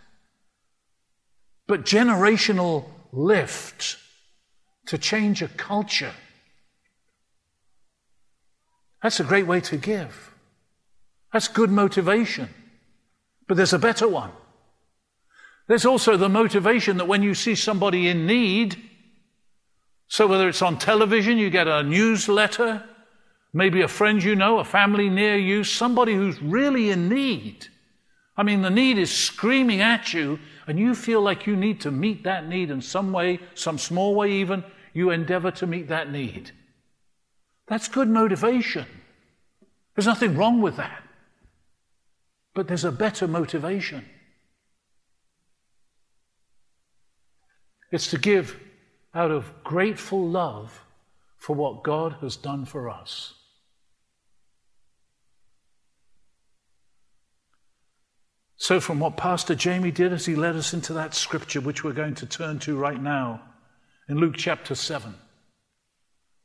but 1.67 1.83
generational 1.83 2.85
lift 3.11 3.97
to 4.85 4.97
change 4.97 5.41
a 5.41 5.49
culture. 5.49 6.13
That's 9.03 9.19
a 9.19 9.25
great 9.25 9.47
way 9.47 9.59
to 9.59 9.75
give. 9.75 10.33
That's 11.33 11.49
good 11.49 11.71
motivation. 11.71 12.47
But 13.49 13.57
there's 13.57 13.73
a 13.73 13.79
better 13.79 14.07
one. 14.07 14.31
There's 15.67 15.85
also 15.85 16.15
the 16.15 16.29
motivation 16.29 16.97
that 16.97 17.07
when 17.07 17.23
you 17.23 17.33
see 17.33 17.55
somebody 17.55 18.07
in 18.07 18.27
need, 18.27 18.77
so 20.07 20.27
whether 20.27 20.47
it's 20.47 20.61
on 20.61 20.77
television, 20.77 21.37
you 21.37 21.49
get 21.49 21.67
a 21.67 21.81
newsletter, 21.81 22.83
maybe 23.53 23.81
a 23.81 23.87
friend 23.87 24.23
you 24.23 24.35
know, 24.35 24.59
a 24.59 24.63
family 24.63 25.09
near 25.09 25.35
you, 25.37 25.63
somebody 25.63 26.13
who's 26.13 26.41
really 26.41 26.91
in 26.91 27.09
need. 27.09 27.67
I 28.37 28.43
mean, 28.43 28.61
the 28.61 28.69
need 28.69 28.97
is 28.97 29.11
screaming 29.11 29.81
at 29.81 30.13
you, 30.13 30.39
and 30.67 30.77
you 30.77 30.93
feel 30.93 31.21
like 31.21 31.47
you 31.47 31.55
need 31.55 31.81
to 31.81 31.91
meet 31.91 32.23
that 32.23 32.47
need 32.47 32.69
in 32.69 32.81
some 32.81 33.11
way, 33.11 33.39
some 33.55 33.77
small 33.77 34.13
way 34.13 34.31
even, 34.33 34.63
you 34.93 35.09
endeavor 35.09 35.51
to 35.51 35.67
meet 35.67 35.87
that 35.87 36.11
need. 36.11 36.51
That's 37.67 37.87
good 37.87 38.09
motivation. 38.09 38.85
There's 39.95 40.05
nothing 40.05 40.37
wrong 40.37 40.61
with 40.61 40.77
that. 40.77 41.01
But 42.53 42.67
there's 42.67 42.85
a 42.85 42.91
better 42.91 43.27
motivation. 43.27 44.05
It's 47.91 48.09
to 48.11 48.17
give 48.17 48.59
out 49.13 49.31
of 49.31 49.51
grateful 49.63 50.27
love 50.27 50.83
for 51.37 51.55
what 51.55 51.83
God 51.83 52.17
has 52.21 52.35
done 52.35 52.65
for 52.65 52.89
us. 52.89 53.33
So, 58.57 58.79
from 58.79 58.99
what 58.99 59.15
Pastor 59.17 59.53
Jamie 59.53 59.91
did 59.91 60.11
as 60.11 60.25
he 60.25 60.35
led 60.35 60.55
us 60.55 60.73
into 60.73 60.93
that 60.93 61.13
scripture, 61.13 61.61
which 61.61 61.83
we're 61.83 61.91
going 61.93 62.15
to 62.15 62.25
turn 62.25 62.57
to 62.59 62.75
right 62.75 63.01
now, 63.01 63.41
in 64.09 64.17
Luke 64.17 64.35
chapter 64.37 64.75
7, 64.75 65.13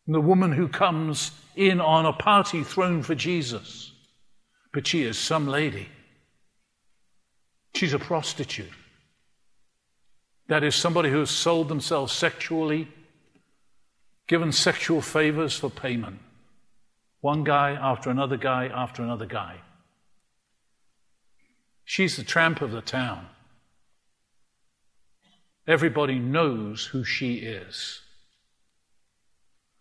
the 0.07 0.21
woman 0.21 0.53
who 0.53 0.69
comes 0.69 1.31
in 1.57 1.81
on 1.81 2.05
a 2.05 2.13
party 2.13 2.63
thrown 2.63 3.03
for 3.03 3.15
Jesus, 3.15 3.93
but 4.73 4.87
she 4.87 5.03
is 5.05 5.19
some 5.19 5.47
lady. 5.47 5.89
She's 7.75 7.95
a 7.95 7.99
prostitute. 7.99 8.73
That 10.51 10.65
is, 10.65 10.75
somebody 10.75 11.11
who 11.11 11.21
has 11.21 11.31
sold 11.31 11.69
themselves 11.69 12.13
sexually, 12.13 12.89
given 14.27 14.51
sexual 14.51 15.01
favors 15.01 15.55
for 15.55 15.71
payment. 15.71 16.19
One 17.21 17.45
guy 17.45 17.79
after 17.81 18.11
another 18.11 18.37
guy 18.37 18.67
after 18.67 19.01
another 19.01 19.27
guy. 19.27 19.61
She's 21.85 22.17
the 22.17 22.25
tramp 22.25 22.63
of 22.63 22.73
the 22.73 22.81
town. 22.81 23.27
Everybody 25.69 26.19
knows 26.19 26.87
who 26.87 27.05
she 27.05 27.35
is. 27.35 28.01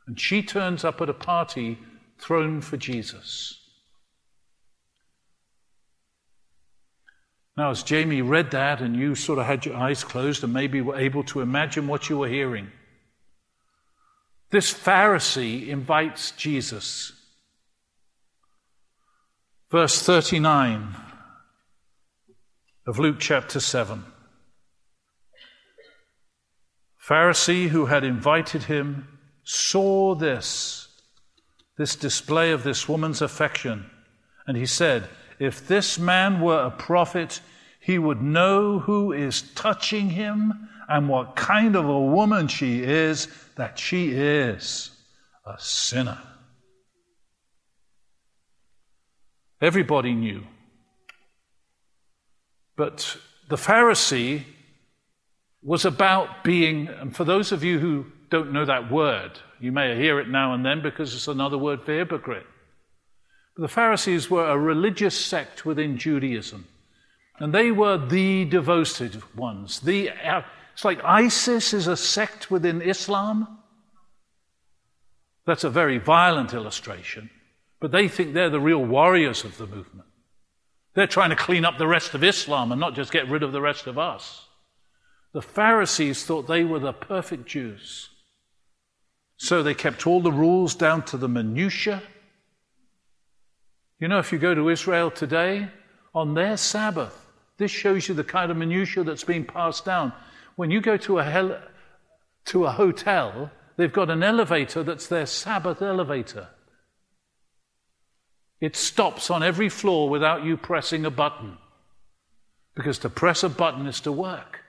And 0.06 0.20
she 0.20 0.44
turns 0.44 0.84
up 0.84 1.02
at 1.02 1.10
a 1.10 1.16
party 1.16 1.80
thrown 2.20 2.62
for 2.62 2.78
Jesus. 2.78 3.59
Now, 7.58 7.72
as 7.72 7.84
Jamie 7.84 8.22
read 8.22 8.52
that 8.52 8.82
and 8.82 8.96
you 8.96 9.16
sort 9.16 9.40
of 9.40 9.46
had 9.46 9.66
your 9.66 9.76
eyes 9.76 10.04
closed 10.04 10.44
and 10.44 10.54
maybe 10.54 10.82
were 10.82 10.98
able 10.98 11.24
to 11.26 11.42
imagine 11.42 11.88
what 11.88 12.10
you 12.10 12.18
were 12.18 12.30
hearing, 12.30 12.72
this 14.50 14.74
Pharisee 14.74 15.68
invites 15.68 16.32
Jesus. 16.32 17.12
Verse 19.70 20.02
39 20.02 20.96
of 22.88 22.98
Luke 22.98 23.18
chapter 23.20 23.60
7. 23.60 24.04
Pharisee 27.08 27.70
who 27.70 27.88
had 27.88 28.04
invited 28.04 28.64
him 28.64 29.20
saw 29.44 30.16
this, 30.16 30.88
this 31.78 31.96
display 31.96 32.52
of 32.52 32.64
this 32.64 32.90
woman's 32.90 33.22
affection, 33.22 33.90
and 34.48 34.58
he 34.58 34.66
said, 34.66 35.08
If 35.40 35.68
this 35.68 35.98
man 35.98 36.42
were 36.42 36.60
a 36.60 36.72
prophet, 36.72 37.40
he 37.80 37.98
would 37.98 38.22
know 38.22 38.80
who 38.80 39.14
is 39.14 39.42
touching 39.54 40.10
him 40.10 40.70
and 40.90 41.08
what 41.08 41.36
kind 41.36 41.76
of 41.76 41.88
a 41.88 42.00
woman 42.00 42.48
she 42.48 42.84
is, 42.84 43.28
that 43.56 43.80
she 43.80 44.12
is 44.12 44.92
a 45.46 45.56
sinner. 45.60 46.18
Everybody 49.62 50.14
knew. 50.14 50.44
But 52.76 53.18
the 53.50 53.56
Pharisee 53.56 54.44
was 55.62 55.86
about 55.86 56.44
being, 56.44 56.88
and 56.88 57.16
for 57.16 57.24
those 57.24 57.52
of 57.52 57.64
you 57.64 57.80
who 57.80 58.06
don't 58.30 58.54
know 58.54 58.66
that 58.66 58.92
word, 58.92 59.40
you 59.60 59.72
may 59.72 59.96
hear 59.96 60.20
it 60.20 60.30
now 60.30 60.54
and 60.54 60.66
then 60.66 60.82
because 60.82 61.14
it's 61.14 61.28
another 61.28 61.58
word 61.58 61.84
for 61.84 61.94
hypocrite. 61.94 62.46
The 63.60 63.68
Pharisees 63.68 64.30
were 64.30 64.48
a 64.48 64.58
religious 64.58 65.14
sect 65.14 65.66
within 65.66 65.98
Judaism. 65.98 66.66
And 67.40 67.54
they 67.54 67.72
were 67.72 67.98
the 67.98 68.46
devoted 68.46 69.22
ones. 69.36 69.82
The, 69.82 70.12
uh, 70.12 70.44
it's 70.74 70.86
like 70.86 71.04
ISIS 71.04 71.74
is 71.74 71.86
a 71.86 71.98
sect 71.98 72.50
within 72.50 72.82
Islam. 72.82 73.60
That's 75.46 75.66
a 75.66 75.70
very 75.70 75.98
violent 75.98 76.54
illustration. 76.54 77.30
But 77.82 77.92
they 77.92 78.08
think 78.08 78.34
they're 78.34 78.50
the 78.50 78.62
real 78.62 78.86
warriors 78.86 79.44
of 79.44 79.58
the 79.58 79.68
movement. 79.68 80.08
They're 80.94 81.06
trying 81.06 81.32
to 81.32 81.36
clean 81.36 81.66
up 81.66 81.78
the 81.78 81.88
rest 81.88 82.14
of 82.14 82.24
Islam 82.24 82.72
and 82.72 82.80
not 82.80 82.96
just 82.96 83.12
get 83.12 83.28
rid 83.28 83.44
of 83.44 83.52
the 83.52 83.62
rest 83.62 83.88
of 83.88 83.98
us. 83.98 84.48
The 85.34 85.42
Pharisees 85.42 86.24
thought 86.24 86.48
they 86.48 86.64
were 86.64 86.80
the 86.80 86.94
perfect 86.94 87.46
Jews. 87.46 88.08
So 89.36 89.62
they 89.62 89.74
kept 89.74 90.08
all 90.08 90.22
the 90.22 90.32
rules 90.32 90.76
down 90.76 91.04
to 91.08 91.18
the 91.18 91.28
minutiae. 91.28 92.04
You 94.00 94.08
know, 94.08 94.20
if 94.20 94.32
you 94.32 94.40
go 94.40 94.56
to 94.56 94.70
Israel 94.70 95.12
today, 95.12 95.70
on 96.16 96.34
their 96.34 96.58
Sabbath, 96.58 97.28
this 97.58 97.72
shows 97.72 98.08
you 98.08 98.16
the 98.16 98.24
kind 98.24 98.50
of 98.50 98.58
minutiae 98.58 99.04
that's 99.04 99.26
being 99.26 99.46
passed 99.46 99.86
down. 99.86 100.14
When 100.56 100.72
you 100.72 100.82
go 100.82 100.98
to 100.98 101.20
a, 101.20 101.24
hel- 101.24 101.62
to 102.46 102.66
a 102.66 102.72
hotel, 102.72 103.52
they've 103.76 103.92
got 103.92 104.10
an 104.10 104.24
elevator 104.24 104.84
that's 104.84 105.08
their 105.08 105.26
Sabbath 105.26 105.82
elevator. 105.82 106.48
It 108.62 108.76
stops 108.76 109.30
on 109.30 109.44
every 109.44 109.70
floor 109.70 110.10
without 110.10 110.44
you 110.44 110.58
pressing 110.58 111.06
a 111.06 111.12
button. 111.12 111.58
Because 112.76 113.00
to 113.00 113.10
press 113.10 113.44
a 113.44 113.50
button 113.50 113.86
is 113.88 114.02
to 114.02 114.12
work. 114.12 114.62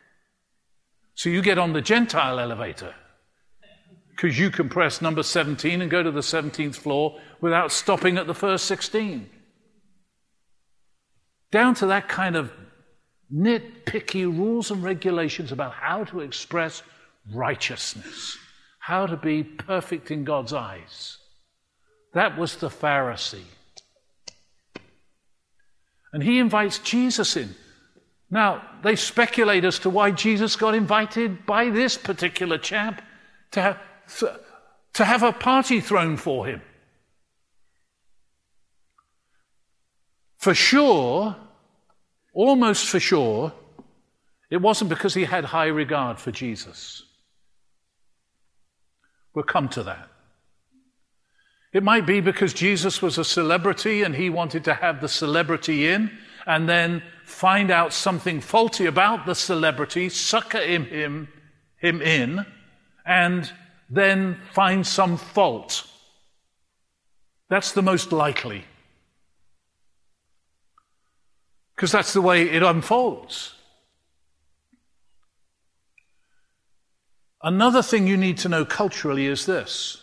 So 1.14 1.28
you 1.28 1.42
get 1.42 1.58
on 1.58 1.72
the 1.72 1.80
Gentile 1.80 2.38
elevator 2.38 2.94
because 4.20 4.38
you 4.38 4.50
can 4.50 4.68
press 4.68 5.00
number 5.00 5.22
17 5.22 5.80
and 5.80 5.90
go 5.90 6.02
to 6.02 6.10
the 6.10 6.20
17th 6.20 6.74
floor 6.74 7.18
without 7.40 7.72
stopping 7.72 8.18
at 8.18 8.26
the 8.26 8.34
first 8.34 8.66
16. 8.66 9.30
Down 11.50 11.74
to 11.76 11.86
that 11.86 12.06
kind 12.06 12.36
of 12.36 12.52
nitpicky 13.34 14.26
rules 14.26 14.70
and 14.70 14.84
regulations 14.84 15.52
about 15.52 15.72
how 15.72 16.04
to 16.04 16.20
express 16.20 16.82
righteousness, 17.32 18.36
how 18.78 19.06
to 19.06 19.16
be 19.16 19.42
perfect 19.42 20.10
in 20.10 20.24
God's 20.24 20.52
eyes. 20.52 21.16
That 22.12 22.36
was 22.36 22.56
the 22.56 22.68
Pharisee. 22.68 23.44
And 26.12 26.22
he 26.22 26.38
invites 26.40 26.78
Jesus 26.80 27.38
in. 27.38 27.54
Now, 28.30 28.62
they 28.82 28.96
speculate 28.96 29.64
as 29.64 29.78
to 29.78 29.88
why 29.88 30.10
Jesus 30.10 30.56
got 30.56 30.74
invited 30.74 31.46
by 31.46 31.70
this 31.70 31.96
particular 31.96 32.58
chap 32.58 33.02
to 33.52 33.62
have, 33.62 33.78
to 34.94 35.04
have 35.04 35.22
a 35.22 35.32
party 35.32 35.80
thrown 35.80 36.16
for 36.16 36.46
him. 36.46 36.62
For 40.38 40.54
sure, 40.54 41.36
almost 42.32 42.88
for 42.88 42.98
sure, 42.98 43.52
it 44.50 44.56
wasn't 44.56 44.90
because 44.90 45.14
he 45.14 45.24
had 45.24 45.44
high 45.44 45.66
regard 45.66 46.18
for 46.18 46.32
Jesus. 46.32 47.02
We'll 49.34 49.44
come 49.44 49.68
to 49.70 49.82
that. 49.84 50.08
It 51.72 51.84
might 51.84 52.04
be 52.04 52.20
because 52.20 52.52
Jesus 52.52 53.00
was 53.00 53.16
a 53.16 53.24
celebrity 53.24 54.02
and 54.02 54.16
he 54.16 54.28
wanted 54.28 54.64
to 54.64 54.74
have 54.74 55.00
the 55.00 55.08
celebrity 55.08 55.86
in 55.86 56.10
and 56.46 56.68
then 56.68 57.02
find 57.24 57.70
out 57.70 57.92
something 57.92 58.40
faulty 58.40 58.86
about 58.86 59.24
the 59.24 59.34
celebrity, 59.34 60.08
sucker 60.08 60.58
him, 60.58 60.86
him, 60.86 61.28
him 61.76 62.02
in, 62.02 62.44
and 63.06 63.52
then 63.90 64.40
find 64.52 64.86
some 64.86 65.16
fault. 65.16 65.86
That's 67.48 67.72
the 67.72 67.82
most 67.82 68.12
likely. 68.12 68.64
Because 71.74 71.90
that's 71.90 72.12
the 72.12 72.22
way 72.22 72.48
it 72.48 72.62
unfolds. 72.62 73.54
Another 77.42 77.82
thing 77.82 78.06
you 78.06 78.16
need 78.16 78.38
to 78.38 78.48
know 78.48 78.64
culturally 78.64 79.26
is 79.26 79.46
this 79.46 79.96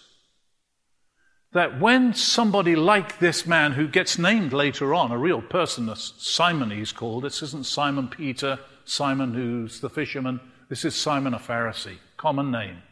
that 1.53 1.79
when 1.79 2.13
somebody 2.13 2.75
like 2.75 3.17
this 3.19 3.47
man 3.47 3.71
who 3.71 3.87
gets 3.87 4.19
named 4.19 4.53
later 4.53 4.93
on, 4.93 5.11
a 5.11 5.17
real 5.17 5.41
person, 5.41 5.89
Simon 5.95 6.69
he's 6.69 6.91
called, 6.91 7.23
this 7.23 7.41
isn't 7.41 7.65
Simon 7.65 8.09
Peter, 8.09 8.59
Simon 8.85 9.33
who's 9.33 9.79
the 9.79 9.89
fisherman, 9.89 10.39
this 10.69 10.83
is 10.83 10.93
Simon 10.93 11.33
a 11.33 11.39
Pharisee, 11.39 11.97
common 12.17 12.51
name. 12.51 12.83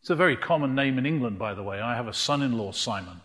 It's 0.00 0.10
a 0.10 0.14
very 0.14 0.36
common 0.36 0.74
name 0.74 0.98
in 0.98 1.04
England, 1.04 1.38
by 1.38 1.54
the 1.54 1.62
way. 1.62 1.80
I 1.80 1.94
have 1.94 2.08
a 2.08 2.14
son 2.14 2.42
in 2.42 2.56
law, 2.56 2.72
Simon. 2.72 3.20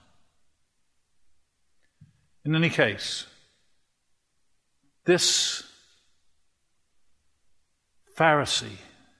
In 2.43 2.53
any 2.53 2.69
case, 2.69 3.25
this 5.05 5.63
Pharisee, 8.17 8.77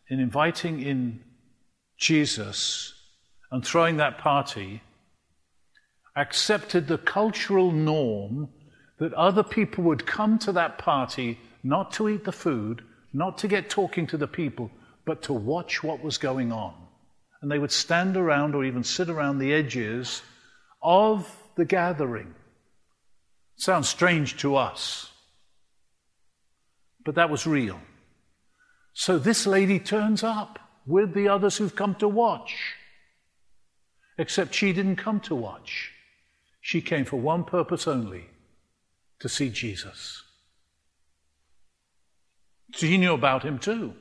in 0.09 0.19
inviting 0.19 0.81
in 0.81 1.21
Jesus 1.97 2.93
and 3.51 3.65
throwing 3.65 3.97
that 3.97 4.17
party, 4.17 4.81
accepted 6.15 6.87
the 6.87 6.97
cultural 6.97 7.71
norm 7.71 8.49
that 8.99 9.13
other 9.13 9.43
people 9.43 9.83
would 9.85 10.05
come 10.05 10.37
to 10.39 10.51
that 10.51 10.77
party 10.77 11.39
not 11.63 11.91
to 11.93 12.09
eat 12.09 12.25
the 12.25 12.31
food, 12.31 12.83
not 13.13 13.37
to 13.39 13.47
get 13.47 13.69
talking 13.69 14.05
to 14.07 14.17
the 14.17 14.27
people, 14.27 14.69
but 15.05 15.21
to 15.23 15.33
watch 15.33 15.83
what 15.83 16.03
was 16.03 16.17
going 16.17 16.51
on. 16.51 16.84
And 17.45 17.51
they 17.51 17.59
would 17.59 17.71
stand 17.71 18.17
around 18.17 18.55
or 18.55 18.65
even 18.65 18.83
sit 18.83 19.07
around 19.07 19.37
the 19.37 19.53
edges 19.53 20.23
of 20.81 21.31
the 21.53 21.63
gathering. 21.63 22.33
Sounds 23.55 23.87
strange 23.87 24.37
to 24.37 24.55
us, 24.55 25.11
but 27.05 27.13
that 27.13 27.29
was 27.29 27.45
real. 27.45 27.79
So 28.93 29.19
this 29.19 29.45
lady 29.45 29.77
turns 29.77 30.23
up 30.23 30.57
with 30.87 31.13
the 31.13 31.27
others 31.27 31.57
who've 31.57 31.75
come 31.75 31.93
to 31.97 32.07
watch. 32.07 32.73
Except 34.17 34.55
she 34.55 34.73
didn't 34.73 34.95
come 34.95 35.19
to 35.19 35.35
watch. 35.35 35.91
She 36.61 36.81
came 36.81 37.05
for 37.05 37.17
one 37.17 37.43
purpose 37.43 37.87
only 37.87 38.25
to 39.19 39.29
see 39.29 39.51
Jesus. 39.51 40.23
She 42.73 42.97
knew 42.97 43.13
about 43.13 43.43
him 43.43 43.59
too. 43.59 43.93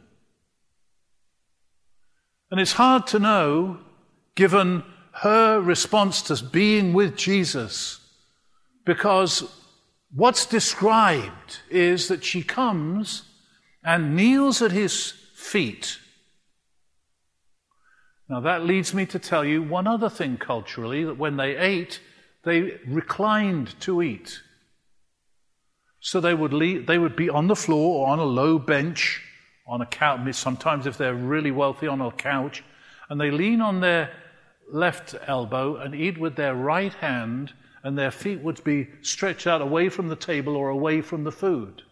And 2.55 2.61
it's 2.61 2.75
hard 2.75 3.09
to 3.09 3.19
know, 3.19 3.79
given 4.37 4.85
her 5.11 5.59
response 5.59 6.23
to 6.23 6.41
being 6.41 6.93
with 6.93 7.17
Jesus, 7.17 7.99
because 8.85 9.43
what's 10.15 10.47
described 10.47 11.59
is 11.69 12.07
that 12.07 12.23
she 12.23 12.45
comes 12.45 13.25
and 13.83 14.15
kneels 14.15 14.63
at 14.63 14.71
his 14.71 15.15
feet. 15.35 15.99
Now, 18.29 18.39
that 18.39 18.65
leads 18.65 18.95
me 18.95 19.05
to 19.07 19.19
tell 19.19 19.45
you 19.45 19.61
one 19.61 19.89
other 19.89 20.09
thing 20.09 20.37
culturally 20.37 21.03
that 21.03 21.19
when 21.19 21.37
they 21.37 21.57
ate, 21.57 21.99
they 22.45 22.79
reclined 22.87 23.75
to 23.81 24.01
eat. 24.01 24.43
So 25.99 26.21
they 26.21 26.35
would, 26.35 26.53
leave, 26.53 26.87
they 26.87 26.99
would 26.99 27.17
be 27.17 27.29
on 27.29 27.49
the 27.49 27.57
floor 27.57 28.07
or 28.07 28.13
on 28.13 28.21
a 28.21 28.25
low 28.25 28.61
bench, 28.61 29.21
on 29.67 29.81
a 29.81 29.87
couch, 29.87 30.35
sometimes 30.35 30.87
if 30.87 30.99
they're 30.99 31.15
really 31.15 31.51
wealthy, 31.51 31.87
on 31.87 32.01
a 32.01 32.11
couch, 32.13 32.63
and 33.09 33.21
they 33.21 33.31
lean 33.31 33.61
on 33.61 33.81
their 33.81 34.11
left 34.71 35.15
elbow 35.27 35.77
and 35.77 35.95
eat 35.95 36.19
with 36.19 36.37
their 36.37 36.55
right 36.55 36.95
hand, 36.95 37.53
and 37.83 37.99
their 37.99 38.11
feet 38.11 38.41
would 38.41 38.63
be 38.65 38.89
stretched 39.03 39.47
out 39.47 39.61
away 39.61 39.89
from 39.89 40.09
the 40.09 40.17
table 40.17 40.57
or 40.57 40.69
away 40.69 41.01
from 41.01 41.25
the 41.25 41.33
food. 41.33 41.83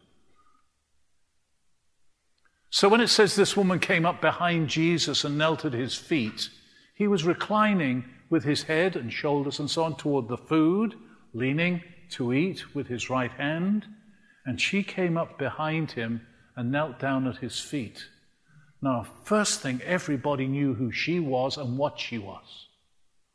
So 2.70 2.88
when 2.88 3.02
it 3.02 3.08
says 3.08 3.36
this 3.36 3.56
woman 3.56 3.80
came 3.80 4.06
up 4.06 4.22
behind 4.22 4.68
Jesus 4.68 5.24
and 5.24 5.36
knelt 5.36 5.66
at 5.66 5.74
his 5.74 5.94
feet, 5.94 6.48
he 6.94 7.06
was 7.06 7.24
reclining 7.24 8.04
with 8.30 8.44
his 8.44 8.62
head 8.62 8.96
and 8.96 9.12
shoulders 9.12 9.58
and 9.58 9.70
so 9.70 9.84
on 9.84 9.96
toward 9.96 10.28
the 10.28 10.38
food, 10.38 10.94
leaning 11.34 11.82
to 12.10 12.32
eat 12.32 12.74
with 12.74 12.86
his 12.86 13.10
right 13.10 13.32
hand, 13.32 13.86
and 14.46 14.58
she 14.58 14.82
came 14.82 15.18
up 15.18 15.38
behind 15.38 15.90
him 15.90 16.26
and 16.56 16.70
knelt 16.70 16.98
down 16.98 17.26
at 17.26 17.38
his 17.38 17.58
feet. 17.58 18.06
Now, 18.80 19.06
first 19.24 19.60
thing, 19.60 19.80
everybody 19.84 20.46
knew 20.46 20.74
who 20.74 20.90
she 20.90 21.20
was 21.20 21.56
and 21.56 21.78
what 21.78 21.98
she 21.98 22.18
was. 22.18 22.66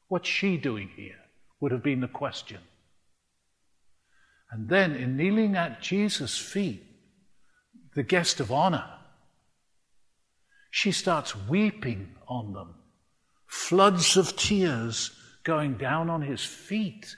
What's 0.08 0.28
she 0.28 0.58
doing 0.58 0.90
here? 0.96 1.20
Would 1.60 1.72
have 1.72 1.84
been 1.84 2.02
the 2.02 2.08
question. 2.08 2.60
And 4.52 4.70
then, 4.70 4.96
in 4.96 5.18
kneeling 5.18 5.56
at 5.56 5.82
Jesus' 5.82 6.38
feet, 6.38 6.84
the 7.96 8.04
guest 8.04 8.40
of 8.40 8.52
honor, 8.52 8.86
she 10.70 10.92
starts 10.92 11.36
weeping 11.36 12.16
on 12.28 12.54
them, 12.54 12.76
floods 13.48 14.16
of 14.16 14.36
tears 14.36 15.12
going 15.44 15.76
down 15.76 16.10
on 16.10 16.22
his 16.22 16.44
feet. 16.44 17.16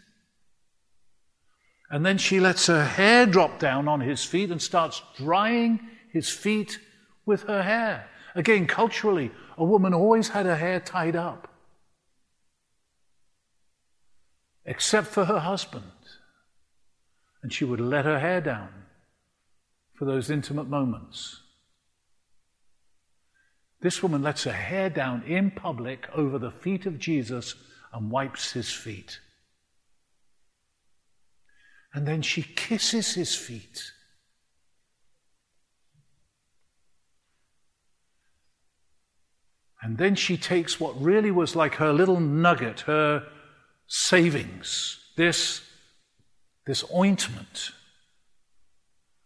And 1.89 2.05
then 2.05 2.17
she 2.17 2.39
lets 2.39 2.67
her 2.67 2.85
hair 2.85 3.25
drop 3.25 3.59
down 3.59 3.87
on 3.87 4.01
his 4.01 4.23
feet 4.23 4.51
and 4.51 4.61
starts 4.61 5.01
drying 5.15 5.79
his 6.11 6.29
feet 6.29 6.79
with 7.25 7.43
her 7.43 7.63
hair. 7.63 8.07
Again, 8.35 8.67
culturally, 8.67 9.31
a 9.57 9.65
woman 9.65 9.93
always 9.93 10.29
had 10.29 10.45
her 10.45 10.55
hair 10.55 10.79
tied 10.79 11.15
up, 11.15 11.47
except 14.65 15.07
for 15.07 15.25
her 15.25 15.39
husband. 15.39 15.83
And 17.41 17.51
she 17.51 17.65
would 17.65 17.79
let 17.79 18.05
her 18.05 18.19
hair 18.19 18.41
down 18.41 18.69
for 19.95 20.05
those 20.05 20.29
intimate 20.29 20.67
moments. 20.67 21.41
This 23.81 24.03
woman 24.03 24.21
lets 24.21 24.43
her 24.43 24.51
hair 24.51 24.89
down 24.89 25.23
in 25.23 25.51
public 25.51 26.07
over 26.13 26.37
the 26.37 26.51
feet 26.51 26.85
of 26.85 26.99
Jesus 26.99 27.55
and 27.93 28.11
wipes 28.11 28.51
his 28.51 28.69
feet. 28.69 29.19
And 31.93 32.07
then 32.07 32.21
she 32.21 32.43
kisses 32.43 33.13
his 33.15 33.35
feet. 33.35 33.91
And 39.81 39.97
then 39.97 40.15
she 40.15 40.37
takes 40.37 40.79
what 40.79 41.01
really 41.01 41.31
was 41.31 41.55
like 41.55 41.75
her 41.75 41.93
little 41.93 42.19
nugget, 42.19 42.81
her 42.81 43.23
savings, 43.87 44.99
this, 45.15 45.61
this 46.67 46.83
ointment, 46.93 47.71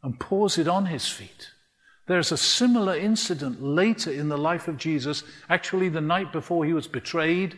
and 0.04 0.20
pours 0.20 0.58
it 0.58 0.68
on 0.68 0.86
his 0.86 1.08
feet. 1.08 1.50
There's 2.08 2.32
a 2.32 2.38
similar 2.38 2.96
incident 2.96 3.62
later 3.64 4.12
in 4.12 4.30
the 4.30 4.38
life 4.38 4.68
of 4.68 4.78
Jesus, 4.78 5.24
actually, 5.50 5.90
the 5.90 6.02
night 6.02 6.32
before 6.32 6.66
he 6.66 6.74
was 6.74 6.88
betrayed, 6.88 7.58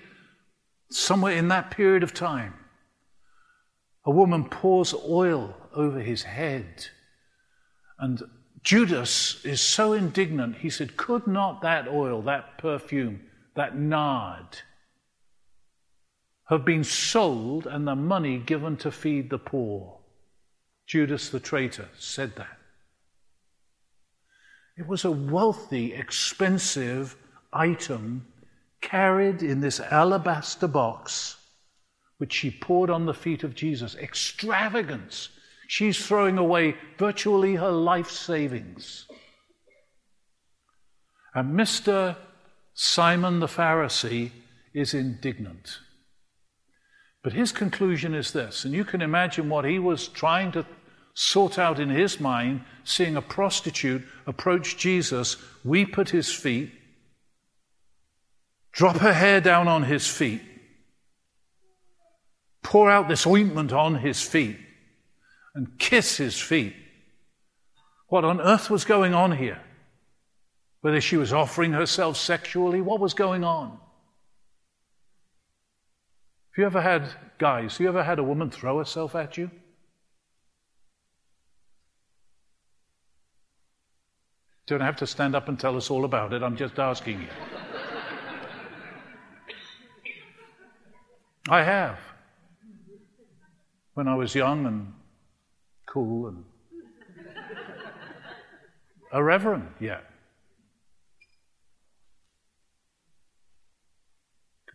somewhere 0.89 1.33
in 1.33 1.47
that 1.49 1.71
period 1.71 2.03
of 2.03 2.13
time. 2.13 2.53
A 4.05 4.11
woman 4.11 4.45
pours 4.45 4.93
oil 4.93 5.55
over 5.73 5.99
his 5.99 6.23
head. 6.23 6.87
And 7.97 8.21
Judas 8.63 9.43
is 9.43 9.61
so 9.61 9.93
indignant, 9.93 10.57
he 10.57 10.69
said, 10.69 10.97
Could 10.97 11.27
not 11.27 11.61
that 11.61 11.87
oil, 11.87 12.21
that 12.23 12.57
perfume, 12.57 13.21
that 13.55 13.77
nard, 13.77 14.61
have 16.49 16.63
been 16.63 16.83
sold 16.83 17.65
and 17.65 17.87
the 17.87 17.95
money 17.95 18.37
given 18.37 18.77
to 18.77 18.91
feed 18.91 19.29
the 19.29 19.39
poor? 19.39 19.99
Judas 20.85 21.29
the 21.29 21.39
traitor 21.39 21.89
said 21.97 22.35
that. 22.35 22.57
It 24.77 24.87
was 24.87 25.05
a 25.05 25.11
wealthy, 25.11 25.93
expensive 25.93 27.15
item 27.53 28.27
carried 28.81 29.41
in 29.41 29.61
this 29.61 29.79
alabaster 29.79 30.67
box, 30.67 31.37
which 32.25 32.33
she 32.33 32.49
poured 32.49 32.89
on 32.89 33.05
the 33.05 33.13
feet 33.13 33.43
of 33.43 33.53
Jesus. 33.53 33.93
Extravagance. 33.97 35.29
She's 35.67 36.03
throwing 36.03 36.39
away 36.39 36.75
virtually 36.97 37.53
her 37.53 37.69
life 37.69 38.09
savings. 38.09 39.05
And 41.35 41.53
Mr. 41.53 42.15
Simon 42.73 43.41
the 43.41 43.45
Pharisee 43.45 44.31
is 44.73 44.95
indignant. 44.95 45.77
But 47.21 47.33
his 47.33 47.51
conclusion 47.51 48.15
is 48.15 48.33
this, 48.33 48.65
and 48.65 48.73
you 48.73 48.85
can 48.85 49.03
imagine 49.03 49.47
what 49.47 49.65
he 49.65 49.77
was 49.77 50.07
trying 50.07 50.51
to 50.53 50.65
sort 51.13 51.59
out 51.59 51.79
in 51.79 51.91
his 51.91 52.19
mind, 52.19 52.61
seeing 52.83 53.15
a 53.15 53.21
prostitute 53.21 54.03
approach 54.25 54.77
Jesus, 54.77 55.37
weep 55.63 55.99
at 55.99 56.09
his 56.09 56.33
feet, 56.33 56.71
drop 58.71 58.95
her 58.97 59.13
hair 59.13 59.39
down 59.41 59.67
on 59.67 59.83
his 59.83 60.07
feet, 60.07 60.41
pour 62.65 62.89
out 62.89 63.07
this 63.07 63.27
ointment 63.27 63.71
on 63.71 63.93
his 63.93 64.23
feet, 64.23 64.57
and 65.53 65.77
kiss 65.77 66.17
his 66.17 66.41
feet. 66.41 66.75
What 68.07 68.25
on 68.25 68.41
earth 68.41 68.71
was 68.71 68.85
going 68.85 69.13
on 69.13 69.37
here? 69.37 69.61
Whether 70.81 70.99
she 70.99 71.15
was 71.15 71.31
offering 71.31 71.73
herself 71.73 72.17
sexually, 72.17 72.81
what 72.81 72.99
was 72.99 73.13
going 73.13 73.43
on? 73.43 73.69
Have 73.69 73.77
you 76.57 76.65
ever 76.65 76.81
had, 76.81 77.07
guys, 77.37 77.73
have 77.73 77.81
you 77.81 77.87
ever 77.87 78.03
had 78.03 78.17
a 78.17 78.23
woman 78.23 78.49
throw 78.49 78.79
herself 78.79 79.13
at 79.13 79.37
you? 79.37 79.51
Don't 84.65 84.81
have 84.81 84.97
to 84.97 85.05
stand 85.05 85.35
up 85.35 85.49
and 85.49 85.59
tell 85.59 85.77
us 85.77 85.91
all 85.91 86.03
about 86.03 86.33
it. 86.33 86.41
I'm 86.41 86.55
just 86.55 86.79
asking 86.79 87.21
you. 87.21 87.27
I 91.47 91.61
have. 91.61 91.99
When 93.95 94.09
I 94.09 94.15
was 94.15 94.35
young 94.35 94.65
and 94.65 94.93
cool 95.87 96.27
and 96.27 96.43
irreverent, 99.13 99.69
yeah. 99.79 100.01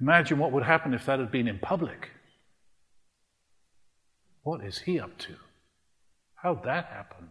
Imagine 0.01 0.39
what 0.39 0.53
would 0.53 0.63
happen 0.63 0.95
if 0.95 1.05
that 1.05 1.19
had 1.19 1.31
been 1.31 1.47
in 1.47 1.59
public. 1.59 2.09
What 4.43 4.65
is 4.65 4.79
he 4.79 4.99
up 4.99 5.19
to? 5.19 5.35
How'd 6.37 6.65
that 6.65 6.87
happen? 6.87 7.29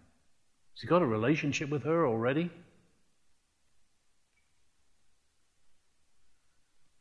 Has 0.76 0.82
he 0.82 0.88
got 0.88 1.02
a 1.02 1.08
relationship 1.08 1.72
with 1.72 1.84
her 1.86 2.06
already? 2.06 2.52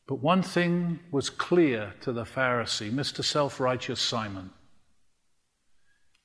But 0.07 0.22
one 0.22 0.42
thing 0.42 1.01
was 1.11 1.29
clear 1.29 1.92
to 2.01 2.12
the 2.12 2.24
Pharisee, 2.24 2.90
Mr. 2.90 3.22
Self 3.22 3.61
righteous 3.61 4.01
Simon. 4.01 4.48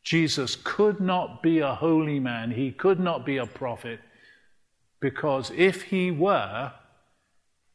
Jesus 0.04 0.56
could 0.56 1.00
not 1.00 1.42
be 1.42 1.60
a 1.60 1.76
holy 1.76 2.20
man, 2.20 2.52
he 2.52 2.72
could 2.72 3.00
not 3.00 3.26
be 3.26 3.38
a 3.38 3.46
prophet, 3.46 4.00
because 5.00 5.52
if 5.56 5.84
he 5.84 6.12
were, 6.12 6.74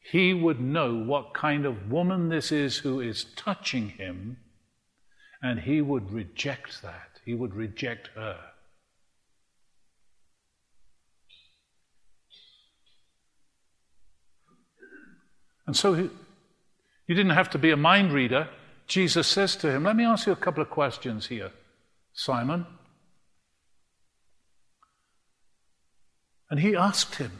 he 0.00 0.32
would 0.32 0.60
know 0.60 0.94
what 0.94 1.34
kind 1.34 1.66
of 1.66 1.90
woman 1.90 2.28
this 2.28 2.52
is 2.52 2.78
who 2.78 3.00
is 3.00 3.24
touching 3.36 3.90
him, 3.90 4.38
and 5.42 5.60
he 5.60 5.80
would 5.80 6.10
reject 6.10 6.82
that. 6.82 7.20
He 7.24 7.34
would 7.34 7.54
reject 7.54 8.08
her. 8.14 8.38
And 15.66 15.76
so 15.76 15.92
he, 15.92 16.08
you 17.06 17.14
didn't 17.14 17.32
have 17.32 17.50
to 17.50 17.58
be 17.58 17.70
a 17.70 17.76
mind 17.76 18.12
reader. 18.12 18.48
Jesus 18.86 19.28
says 19.28 19.54
to 19.56 19.70
him, 19.70 19.84
Let 19.84 19.96
me 19.96 20.04
ask 20.04 20.26
you 20.26 20.32
a 20.32 20.36
couple 20.36 20.62
of 20.62 20.70
questions 20.70 21.26
here, 21.26 21.50
Simon. 22.18 22.66
And 26.50 26.58
he 26.58 26.74
asked 26.74 27.14
him 27.14 27.30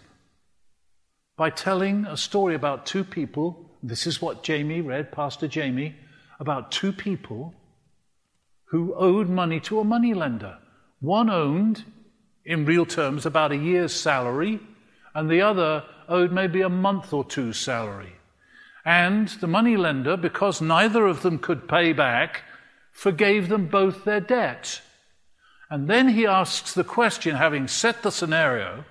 by 1.36 1.50
telling 1.50 2.06
a 2.06 2.16
story 2.16 2.54
about 2.54 2.86
two 2.86 3.02
people. 3.02 3.72
This 3.82 4.06
is 4.06 4.22
what 4.22 4.44
Jamie 4.44 4.80
read, 4.80 5.10
Pastor 5.10 5.48
Jamie, 5.48 5.96
about 6.38 6.70
two 6.70 6.92
people 6.92 7.54
who 8.66 8.94
owed 8.94 9.28
money 9.28 9.58
to 9.60 9.80
a 9.80 9.84
moneylender. 9.84 10.58
One 11.00 11.28
owned, 11.28 11.82
in 12.44 12.64
real 12.64 12.86
terms, 12.86 13.26
about 13.26 13.50
a 13.50 13.56
year's 13.56 13.92
salary, 13.92 14.60
and 15.12 15.28
the 15.28 15.40
other 15.40 15.82
owed 16.08 16.30
maybe 16.30 16.60
a 16.60 16.68
month 16.68 17.12
or 17.12 17.24
two's 17.24 17.58
salary. 17.58 18.12
And 18.84 19.26
the 19.40 19.48
moneylender, 19.48 20.16
because 20.16 20.60
neither 20.60 21.04
of 21.04 21.22
them 21.22 21.40
could 21.40 21.68
pay 21.68 21.92
back, 21.92 22.44
forgave 22.92 23.48
them 23.48 23.66
both 23.66 24.04
their 24.04 24.20
debt. 24.20 24.80
And 25.70 25.88
then 25.88 26.08
he 26.08 26.26
asks 26.26 26.72
the 26.72 26.84
question, 26.84 27.36
having 27.36 27.68
set 27.68 28.02
the 28.02 28.10
scenario, 28.10 28.84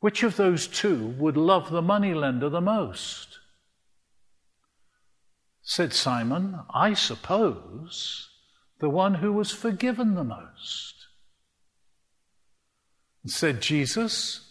which 0.00 0.22
of 0.22 0.36
those 0.36 0.66
two 0.66 1.14
would 1.18 1.36
love 1.36 1.70
the 1.70 1.82
moneylender 1.82 2.48
the 2.48 2.60
most? 2.60 3.38
Said 5.62 5.94
Simon, 5.94 6.60
I 6.72 6.92
suppose 6.92 8.28
the 8.80 8.90
one 8.90 9.14
who 9.14 9.32
was 9.32 9.50
forgiven 9.50 10.14
the 10.14 10.24
most. 10.24 11.06
And 13.22 13.32
said 13.32 13.62
Jesus, 13.62 14.50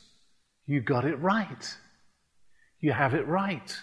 You 0.66 0.82
got 0.82 1.06
it 1.06 1.20
right 1.20 1.78
you 2.84 2.92
have 2.92 3.14
it 3.14 3.26
right. 3.28 3.78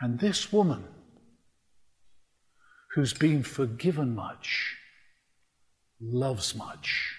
And 0.00 0.18
this 0.18 0.52
woman, 0.52 0.84
who's 2.94 3.14
been 3.14 3.42
forgiven 3.42 4.14
much, 4.14 4.76
loves 6.00 6.54
much. 6.54 7.14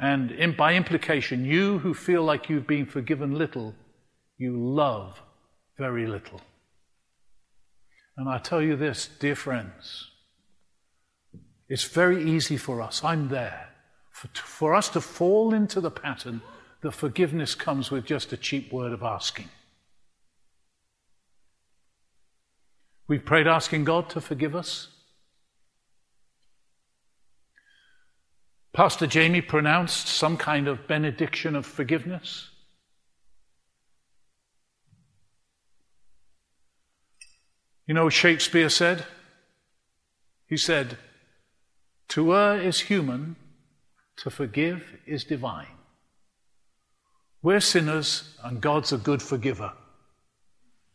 And 0.00 0.30
in, 0.30 0.54
by 0.54 0.74
implication, 0.74 1.44
you 1.44 1.78
who 1.78 1.92
feel 1.92 2.22
like 2.22 2.48
you've 2.48 2.66
been 2.66 2.86
forgiven 2.86 3.36
little, 3.36 3.74
you 4.36 4.56
love 4.56 5.20
very 5.76 6.06
little. 6.06 6.40
And 8.16 8.28
I 8.28 8.38
tell 8.38 8.62
you 8.62 8.76
this, 8.76 9.08
dear 9.18 9.34
friends, 9.34 10.10
it's 11.68 11.84
very 11.84 12.30
easy 12.30 12.56
for 12.56 12.80
us. 12.80 13.02
I'm 13.04 13.28
there 13.28 13.68
for, 14.10 14.28
for 14.34 14.74
us 14.74 14.88
to 14.90 15.00
fall 15.00 15.52
into 15.52 15.80
the 15.80 15.90
pattern 15.90 16.42
that 16.82 16.92
forgiveness 16.92 17.54
comes 17.54 17.90
with 17.90 18.04
just 18.04 18.32
a 18.32 18.36
cheap 18.36 18.72
word 18.72 18.92
of 18.92 19.02
asking. 19.02 19.48
We've 23.08 23.24
prayed 23.24 23.46
asking 23.46 23.84
God 23.84 24.10
to 24.10 24.20
forgive 24.20 24.54
us. 24.54 24.88
Pastor 28.74 29.06
Jamie 29.06 29.40
pronounced 29.40 30.06
some 30.06 30.36
kind 30.36 30.68
of 30.68 30.86
benediction 30.86 31.56
of 31.56 31.64
forgiveness. 31.64 32.50
You 37.86 37.94
know 37.94 38.10
Shakespeare 38.10 38.68
said? 38.68 39.06
He 40.46 40.58
said, 40.58 40.98
To 42.08 42.34
err 42.34 42.60
is 42.60 42.80
human, 42.80 43.36
to 44.18 44.28
forgive 44.28 44.98
is 45.06 45.24
divine. 45.24 45.78
We're 47.40 47.60
sinners, 47.60 48.36
and 48.44 48.60
God's 48.60 48.92
a 48.92 48.98
good 48.98 49.22
forgiver. 49.22 49.72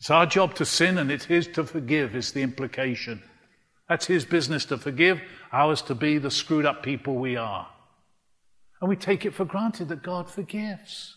It's 0.04 0.12
our 0.12 0.26
job 0.26 0.54
to 0.56 0.66
sin, 0.66 0.98
and 0.98 1.10
it's 1.10 1.24
His 1.24 1.48
to 1.54 1.64
forgive, 1.64 2.14
is 2.14 2.34
the 2.34 2.42
implication. 2.42 3.24
That's 3.88 4.06
His 4.06 4.26
business 4.26 4.66
to 4.66 4.78
forgive, 4.78 5.22
ours 5.50 5.82
to 5.84 5.96
be 5.96 6.18
the 6.18 6.30
screwed 6.30 6.66
up 6.66 6.84
people 6.84 7.16
we 7.16 7.38
are. 7.38 7.70
And 8.82 8.90
we 8.90 8.98
take 8.98 9.26
it 9.26 9.34
for 9.34 9.46
granted 9.46 9.88
that 9.88 10.04
God 10.04 10.30
forgives. 10.30 11.16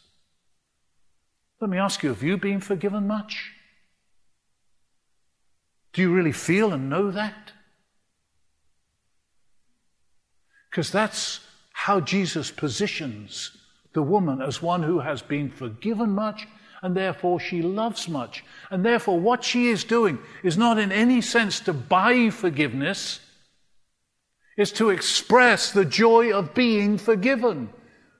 Let 1.61 1.69
me 1.69 1.79
ask 1.79 2.05
you 2.05 2.11
have 2.11 2.23
you 2.23 2.37
been 2.37 2.61
forgiven 2.61 3.09
much? 3.09 3.51
Do 5.93 6.01
you 6.01 6.15
really 6.15 6.31
feel 6.31 6.73
and 6.73 6.89
know 6.89 7.11
that? 7.11 7.51
Because 10.71 10.93
that's 10.93 11.41
how 11.73 11.99
Jesus 11.99 12.53
positions 12.53 13.51
the 13.95 14.03
woman 14.05 14.41
as 14.41 14.63
one 14.63 14.85
who 14.85 15.01
has 15.01 15.23
been 15.23 15.51
forgiven 15.51 16.11
much 16.11 16.47
and 16.87 16.97
therefore 16.97 17.41
she 17.41 17.63
loves 17.63 18.09
much. 18.09 18.45
And 18.71 18.87
therefore, 18.87 19.19
what 19.19 19.43
she 19.43 19.67
is 19.67 19.83
doing 19.83 20.21
is 20.45 20.57
not 20.57 20.79
in 20.79 20.93
any 20.93 21.21
sense 21.21 21.59
to 21.61 21.73
buy 21.73 22.31
forgiveness, 22.31 23.19
it's 24.57 24.71
to 24.73 24.91
express 24.91 25.73
the 25.73 25.85
joy 25.85 26.33
of 26.33 26.55
being 26.55 26.97
forgiven. 26.97 27.71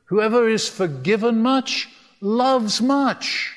Whoever 0.07 0.49
is 0.49 0.69
forgiven 0.69 1.43
much 1.43 1.89
loves 2.21 2.83
much. 2.83 3.55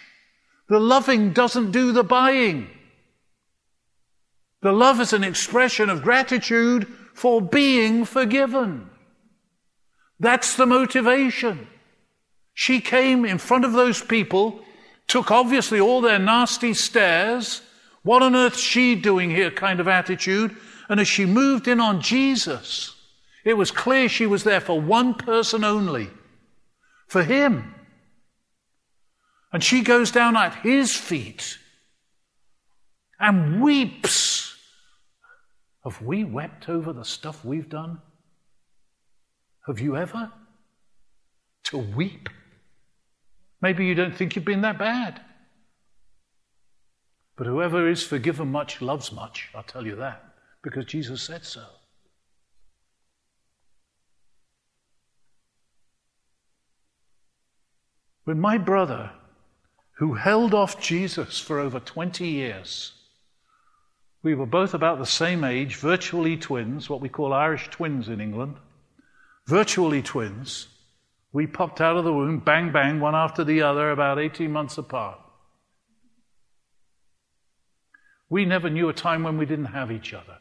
The 0.68 0.80
loving 0.80 1.34
doesn't 1.34 1.72
do 1.72 1.92
the 1.92 2.04
buying. 2.04 2.70
The 4.62 4.74
love 4.74 5.02
is 5.02 5.12
an 5.12 5.24
expression 5.24 5.90
of 5.90 6.04
gratitude 6.04 6.86
for 7.16 7.42
being 7.42 8.06
forgiven. 8.06 8.92
That's 10.20 10.56
the 10.56 10.68
motivation. 10.68 11.68
She 12.54 12.80
came 12.80 13.26
in 13.26 13.40
front 13.40 13.66
of 13.66 13.74
those 13.74 14.04
people, 14.04 14.64
took 15.10 15.32
obviously 15.32 15.80
all 15.82 16.00
their 16.00 16.20
nasty 16.20 16.74
stares. 16.74 17.62
What 18.04 18.24
on 18.24 18.36
earth's 18.36 18.62
she 18.62 18.96
doing 18.96 19.30
here 19.30 19.52
kind 19.52 19.82
of 19.82 19.88
attitude? 19.90 20.56
And 20.88 21.00
as 21.00 21.08
she 21.08 21.26
moved 21.26 21.68
in 21.68 21.82
on 21.82 22.00
Jesus, 22.00 22.96
it 23.44 23.56
was 23.56 23.72
clear 23.72 24.08
she 24.08 24.26
was 24.26 24.44
there 24.44 24.62
for 24.62 24.80
one 24.80 25.16
person 25.16 25.64
only, 25.64 26.10
for 27.08 27.24
him. 27.24 27.76
And 29.52 29.64
she 29.64 29.82
goes 29.82 30.12
down 30.12 30.38
at 30.38 30.56
his 30.56 30.96
feet 30.96 31.58
and 33.20 33.62
weeps. 33.62 34.56
Have 35.84 36.02
we 36.02 36.24
wept 36.24 36.70
over 36.70 36.94
the 36.94 37.06
stuff 37.06 37.44
we've 37.44 37.70
done? 37.70 38.00
Have 39.66 39.80
you 39.80 39.98
ever? 39.98 40.32
To 41.66 41.78
weep? 41.80 42.30
Maybe 43.62 43.86
you 43.86 43.96
don't 43.96 44.16
think 44.16 44.36
you've 44.36 44.46
been 44.46 44.62
that 44.62 44.78
bad. 44.78 45.22
But 47.36 47.48
whoever 47.48 47.90
is 47.90 48.04
forgiven 48.04 48.52
much 48.52 48.82
loves 48.82 49.12
much, 49.12 49.50
I'll 49.56 49.64
tell 49.64 49.86
you 49.86 49.96
that, 49.96 50.24
because 50.62 50.86
Jesus 50.86 51.22
said 51.22 51.46
so. 51.46 51.66
When 58.26 58.40
my 58.40 58.58
brother, 58.58 59.12
who 59.98 60.14
held 60.14 60.54
off 60.54 60.82
Jesus 60.82 61.40
for 61.40 61.60
over 61.60 61.80
20 61.80 62.28
years, 62.28 62.94
we 64.22 64.36
were 64.36 64.46
both 64.46 64.74
about 64.74 65.00
the 65.00 65.06
same 65.06 65.44
age, 65.44 65.78
virtually 65.78 66.38
twins, 66.38 66.90
what 66.90 67.02
we 67.02 67.10
call 67.10 67.34
Irish 67.34 67.70
twins 67.70 68.10
in 68.10 68.20
England, 68.20 68.58
virtually 69.48 70.02
twins. 70.02 70.68
We 71.32 71.46
popped 71.46 71.80
out 71.80 71.98
of 71.98 72.04
the 72.04 72.14
womb, 72.14 72.40
bang, 72.40 72.72
bang, 72.72 73.00
one 73.00 73.16
after 73.16 73.44
the 73.44 73.62
other, 73.62 73.92
about 73.92 74.20
18 74.20 74.52
months 74.52 74.78
apart. 74.78 75.20
We 78.30 78.46
never 78.46 78.70
knew 78.70 78.90
a 78.90 78.94
time 78.94 79.24
when 79.24 79.38
we 79.38 79.46
didn't 79.46 79.66
have 79.66 79.92
each 79.92 80.14
other. 80.14 80.38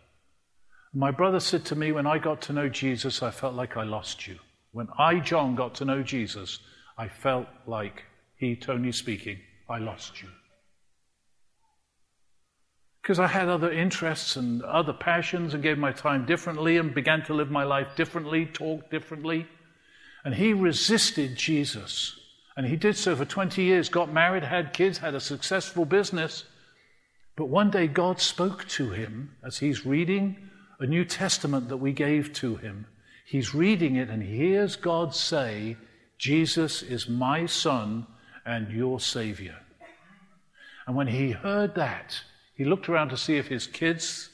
My 0.94 1.10
brother 1.10 1.40
said 1.40 1.64
to 1.66 1.76
me, 1.76 1.92
When 1.92 2.06
I 2.06 2.18
got 2.18 2.40
to 2.42 2.52
know 2.52 2.68
Jesus, 2.68 3.22
I 3.22 3.30
felt 3.30 3.54
like 3.54 3.76
I 3.76 3.84
lost 3.84 4.26
you. 4.26 4.38
When 4.72 4.88
I, 4.98 5.20
John, 5.20 5.54
got 5.54 5.74
to 5.76 5.84
know 5.84 6.02
Jesus, 6.02 6.58
I 6.96 7.08
felt 7.08 7.46
like 7.66 8.04
he, 8.36 8.56
Tony 8.56 8.92
speaking, 8.92 9.38
I 9.68 9.78
lost 9.78 10.22
you. 10.22 10.28
Because 13.02 13.18
I 13.18 13.26
had 13.26 13.48
other 13.48 13.72
interests 13.72 14.36
and 14.36 14.62
other 14.62 14.92
passions 14.92 15.54
and 15.54 15.62
gave 15.62 15.78
my 15.78 15.92
time 15.92 16.26
differently 16.26 16.76
and 16.76 16.94
began 16.94 17.22
to 17.24 17.34
live 17.34 17.50
my 17.50 17.64
life 17.64 17.96
differently, 17.96 18.46
talk 18.46 18.90
differently. 18.90 19.46
And 20.24 20.34
he 20.34 20.52
resisted 20.52 21.36
Jesus. 21.36 22.18
And 22.56 22.66
he 22.66 22.76
did 22.76 22.96
so 22.96 23.14
for 23.14 23.24
20 23.24 23.62
years, 23.62 23.88
got 23.88 24.12
married, 24.12 24.42
had 24.42 24.72
kids, 24.72 24.98
had 24.98 25.14
a 25.14 25.20
successful 25.20 25.84
business. 25.84 26.44
But 27.36 27.46
one 27.46 27.70
day 27.70 27.86
God 27.86 28.20
spoke 28.20 28.66
to 28.68 28.90
him 28.90 29.36
as 29.44 29.58
he's 29.58 29.86
reading 29.86 30.50
a 30.80 30.86
New 30.86 31.04
Testament 31.04 31.68
that 31.68 31.76
we 31.76 31.92
gave 31.92 32.32
to 32.34 32.56
him. 32.56 32.86
He's 33.26 33.54
reading 33.54 33.96
it 33.96 34.08
and 34.08 34.22
he 34.22 34.36
hears 34.36 34.76
God 34.76 35.14
say, 35.14 35.76
Jesus 36.18 36.82
is 36.82 37.08
my 37.08 37.46
son 37.46 38.06
and 38.44 38.72
your 38.72 38.98
Savior. 38.98 39.56
And 40.86 40.96
when 40.96 41.06
he 41.06 41.32
heard 41.32 41.74
that, 41.74 42.22
he 42.56 42.64
looked 42.64 42.88
around 42.88 43.10
to 43.10 43.16
see 43.16 43.36
if 43.36 43.48
his 43.48 43.66
kids 43.66 44.30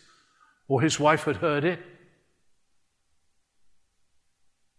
or 0.68 0.80
his 0.80 0.98
wife 0.98 1.24
had 1.24 1.36
heard 1.36 1.64
it. 1.64 1.80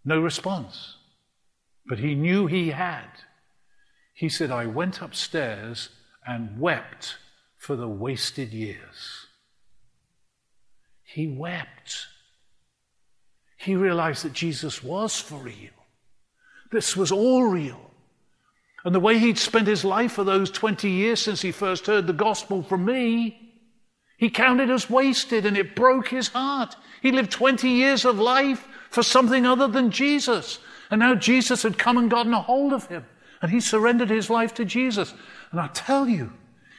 No 0.05 0.21
response. 0.21 0.95
But 1.87 1.99
he 1.99 2.15
knew 2.15 2.45
he 2.45 2.69
had. 2.69 3.09
He 4.13 4.29
said, 4.29 4.51
I 4.51 4.67
went 4.67 5.01
upstairs 5.01 5.89
and 6.25 6.59
wept 6.59 7.17
for 7.57 7.75
the 7.75 7.87
wasted 7.87 8.53
years. 8.53 9.27
He 11.03 11.27
wept. 11.27 12.07
He 13.57 13.75
realized 13.75 14.23
that 14.23 14.33
Jesus 14.33 14.83
was 14.83 15.19
for 15.19 15.39
real. 15.39 15.71
This 16.71 16.95
was 16.95 17.11
all 17.11 17.45
real. 17.45 17.91
And 18.83 18.93
the 18.93 18.99
way 18.99 19.17
he'd 19.17 19.39
spent 19.39 19.67
his 19.67 19.83
life 19.83 20.11
for 20.11 20.23
those 20.23 20.51
20 20.51 20.89
years 20.89 21.21
since 21.21 21.41
he 21.41 21.51
first 21.51 21.87
heard 21.87 22.05
the 22.05 22.13
gospel 22.13 22.61
from 22.61 22.85
me, 22.85 23.53
he 24.17 24.29
counted 24.29 24.69
as 24.69 24.89
wasted 24.89 25.45
and 25.45 25.57
it 25.57 25.75
broke 25.75 26.09
his 26.09 26.27
heart. 26.29 26.75
He 27.01 27.11
lived 27.11 27.31
20 27.31 27.67
years 27.67 28.05
of 28.05 28.19
life 28.19 28.67
for 28.95 29.03
something 29.03 29.45
other 29.45 29.67
than 29.67 29.91
Jesus. 29.91 30.57
And 30.89 30.99
now 30.99 31.15
Jesus 31.15 31.63
had 31.63 31.77
come 31.77 31.97
and 31.97 32.09
gotten 32.09 32.33
a 32.33 32.41
hold 32.41 32.71
of 32.71 32.87
him. 32.87 33.05
And 33.41 33.51
he 33.51 33.59
surrendered 33.59 34.09
his 34.09 34.29
life 34.29 34.53
to 34.55 34.65
Jesus. 34.65 35.13
And 35.51 35.59
I 35.59 35.67
tell 35.67 36.07
you, 36.07 36.31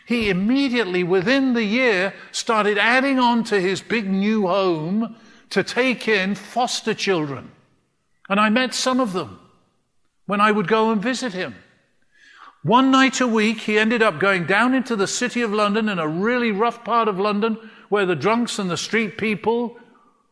he 0.07 0.31
immediately, 0.31 1.05
within 1.05 1.53
the 1.53 1.63
year, 1.63 2.15
started 2.33 2.79
adding 2.79 3.19
on 3.19 3.45
to 3.45 3.61
his 3.61 3.83
big 3.83 4.09
new 4.09 4.47
home 4.47 5.17
to 5.51 5.63
take 5.63 6.09
in 6.09 6.35
foster 6.35 6.95
children. 6.95 7.53
And 8.29 8.41
I 8.41 8.49
met 8.49 8.73
some 8.73 8.99
of 8.99 9.13
them 9.13 9.39
when 10.25 10.41
I 10.41 10.51
would 10.51 10.69
go 10.69 10.91
and 10.91 11.03
visit 11.03 11.35
him. 11.35 11.55
One 12.63 12.91
night 12.91 13.21
a 13.21 13.27
week, 13.27 13.61
he 13.61 13.79
ended 13.79 14.03
up 14.03 14.19
going 14.19 14.47
down 14.47 14.75
into 14.75 14.97
the 14.97 15.07
city 15.07 15.43
of 15.43 15.53
London 15.53 15.89
in 15.89 15.99
a 15.99 16.09
really 16.09 16.51
rough 16.51 16.83
part 16.83 17.09
of 17.09 17.21
London 17.21 17.59
where 17.91 18.07
the 18.07 18.17
drunks 18.17 18.59
and 18.59 18.71
the 18.71 18.77
street 18.77 19.19
people 19.19 19.77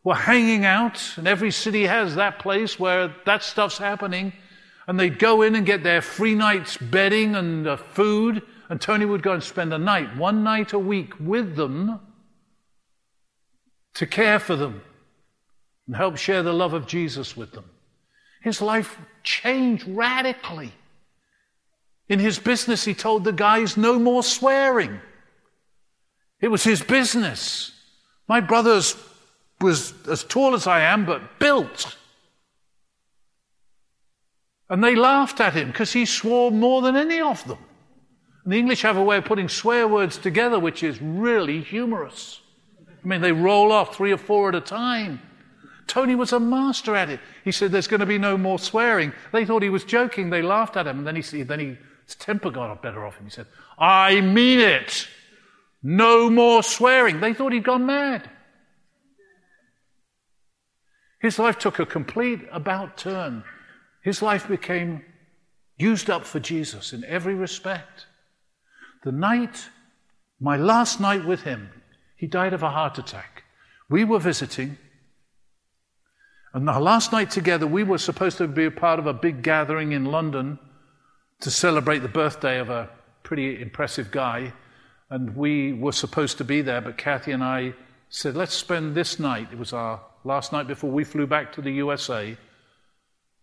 were 0.04 0.14
hanging 0.14 0.64
out. 0.64 1.14
And 1.16 1.26
every 1.26 1.50
city 1.50 1.86
has 1.86 2.14
that 2.14 2.38
place 2.38 2.78
where 2.78 3.12
that 3.26 3.42
stuff's 3.42 3.78
happening. 3.78 4.32
And 4.86 5.00
they'd 5.00 5.18
go 5.18 5.42
in 5.42 5.56
and 5.56 5.66
get 5.66 5.82
their 5.82 6.02
free 6.02 6.34
night's 6.34 6.76
bedding 6.76 7.34
and 7.34 7.66
uh, 7.66 7.76
food 7.76 8.42
and 8.68 8.80
Tony 8.80 9.04
would 9.04 9.22
go 9.22 9.32
and 9.32 9.42
spend 9.42 9.72
a 9.72 9.78
night, 9.78 10.16
one 10.16 10.42
night 10.42 10.72
a 10.72 10.78
week 10.78 11.12
with 11.20 11.56
them 11.56 12.00
to 13.94 14.06
care 14.06 14.38
for 14.38 14.56
them 14.56 14.82
and 15.86 15.96
help 15.96 16.16
share 16.16 16.42
the 16.42 16.52
love 16.52 16.72
of 16.72 16.86
Jesus 16.86 17.36
with 17.36 17.52
them. 17.52 17.64
His 18.42 18.60
life 18.60 18.98
changed 19.22 19.86
radically. 19.86 20.72
In 22.08 22.18
his 22.18 22.38
business, 22.38 22.84
he 22.84 22.94
told 22.94 23.24
the 23.24 23.32
guys 23.32 23.76
no 23.76 23.98
more 23.98 24.22
swearing. 24.22 25.00
It 26.40 26.48
was 26.48 26.64
his 26.64 26.82
business. 26.82 27.72
My 28.28 28.40
brother's 28.40 28.96
was 29.64 29.92
as 30.08 30.22
tall 30.22 30.54
as 30.54 30.66
I 30.66 30.80
am, 30.80 31.04
but 31.04 31.38
built. 31.40 31.96
And 34.70 34.82
they 34.82 34.94
laughed 34.94 35.40
at 35.40 35.54
him 35.54 35.68
because 35.68 35.92
he 35.92 36.06
swore 36.06 36.50
more 36.50 36.82
than 36.82 36.96
any 36.96 37.20
of 37.20 37.44
them. 37.46 37.58
And 38.44 38.52
the 38.52 38.58
English 38.58 38.82
have 38.82 38.96
a 38.96 39.02
way 39.02 39.16
of 39.16 39.24
putting 39.24 39.48
swear 39.48 39.88
words 39.88 40.18
together 40.18 40.58
which 40.58 40.82
is 40.82 41.00
really 41.00 41.60
humorous. 41.60 42.40
I 42.88 43.06
mean, 43.06 43.20
they 43.20 43.32
roll 43.32 43.72
off 43.72 43.96
three 43.96 44.12
or 44.12 44.18
four 44.18 44.48
at 44.48 44.54
a 44.54 44.60
time. 44.60 45.20
Tony 45.86 46.14
was 46.14 46.32
a 46.32 46.40
master 46.40 46.96
at 46.96 47.10
it. 47.10 47.20
He 47.44 47.52
said, 47.52 47.70
There's 47.70 47.86
going 47.86 48.00
to 48.00 48.06
be 48.06 48.18
no 48.18 48.38
more 48.38 48.58
swearing. 48.58 49.12
They 49.32 49.44
thought 49.44 49.62
he 49.62 49.68
was 49.68 49.84
joking. 49.84 50.30
They 50.30 50.40
laughed 50.40 50.76
at 50.76 50.86
him. 50.86 50.98
And 50.98 51.06
then, 51.06 51.16
he, 51.16 51.42
then 51.42 51.60
he, 51.60 51.76
his 52.06 52.14
temper 52.14 52.50
got 52.50 52.82
better 52.82 53.04
off 53.04 53.16
him. 53.16 53.24
He 53.24 53.30
said, 53.30 53.46
I 53.78 54.20
mean 54.22 54.60
it. 54.60 55.08
No 55.82 56.30
more 56.30 56.62
swearing. 56.62 57.20
They 57.20 57.34
thought 57.34 57.52
he'd 57.52 57.64
gone 57.64 57.84
mad. 57.84 58.30
His 61.24 61.38
life 61.38 61.58
took 61.58 61.78
a 61.78 61.86
complete 61.86 62.42
about 62.52 62.98
turn. 62.98 63.44
His 64.02 64.20
life 64.20 64.46
became 64.46 65.00
used 65.78 66.10
up 66.10 66.26
for 66.26 66.38
Jesus 66.38 66.92
in 66.92 67.02
every 67.06 67.34
respect. 67.34 68.04
The 69.04 69.10
night, 69.10 69.70
my 70.38 70.58
last 70.58 71.00
night 71.00 71.24
with 71.24 71.40
him, 71.40 71.70
he 72.14 72.26
died 72.26 72.52
of 72.52 72.62
a 72.62 72.68
heart 72.68 72.98
attack. 72.98 73.44
We 73.88 74.04
were 74.04 74.18
visiting, 74.18 74.76
and 76.52 76.68
the 76.68 76.78
last 76.78 77.10
night 77.10 77.30
together, 77.30 77.66
we 77.66 77.84
were 77.84 77.96
supposed 77.96 78.36
to 78.36 78.46
be 78.46 78.66
a 78.66 78.70
part 78.70 78.98
of 78.98 79.06
a 79.06 79.14
big 79.14 79.40
gathering 79.42 79.92
in 79.92 80.04
London 80.04 80.58
to 81.40 81.50
celebrate 81.50 82.00
the 82.00 82.08
birthday 82.08 82.58
of 82.58 82.68
a 82.68 82.90
pretty 83.22 83.62
impressive 83.62 84.10
guy. 84.10 84.52
And 85.08 85.34
we 85.34 85.72
were 85.72 85.92
supposed 85.92 86.36
to 86.36 86.44
be 86.44 86.60
there, 86.60 86.82
but 86.82 86.98
Kathy 86.98 87.32
and 87.32 87.42
I 87.42 87.72
said, 88.14 88.36
let's 88.36 88.54
spend 88.54 88.94
this 88.94 89.18
night, 89.18 89.48
it 89.50 89.58
was 89.58 89.72
our 89.72 90.00
last 90.22 90.52
night 90.52 90.68
before 90.68 90.90
we 90.90 91.02
flew 91.02 91.26
back 91.26 91.52
to 91.52 91.60
the 91.60 91.72
USA, 91.72 92.36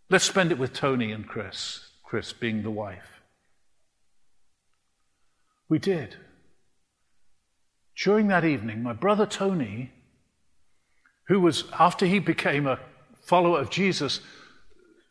let's 0.10 0.23
spend 0.23 0.49
it 0.51 0.57
with 0.57 0.71
Tony 0.71 1.12
and 1.12 1.27
Chris, 1.27 1.89
Chris 2.03 2.31
being 2.31 2.63
the 2.63 2.71
wife. 2.71 3.21
We 5.67 5.77
did. 5.77 6.15
During 8.01 8.29
that 8.29 8.45
evening, 8.45 8.81
my 8.81 8.93
brother 8.93 9.25
Tony, 9.25 9.91
who 11.27 11.41
was, 11.41 11.65
after 11.77 12.05
he 12.05 12.19
became 12.19 12.65
a 12.65 12.79
follower 13.21 13.60
of 13.60 13.69
Jesus, 13.69 14.21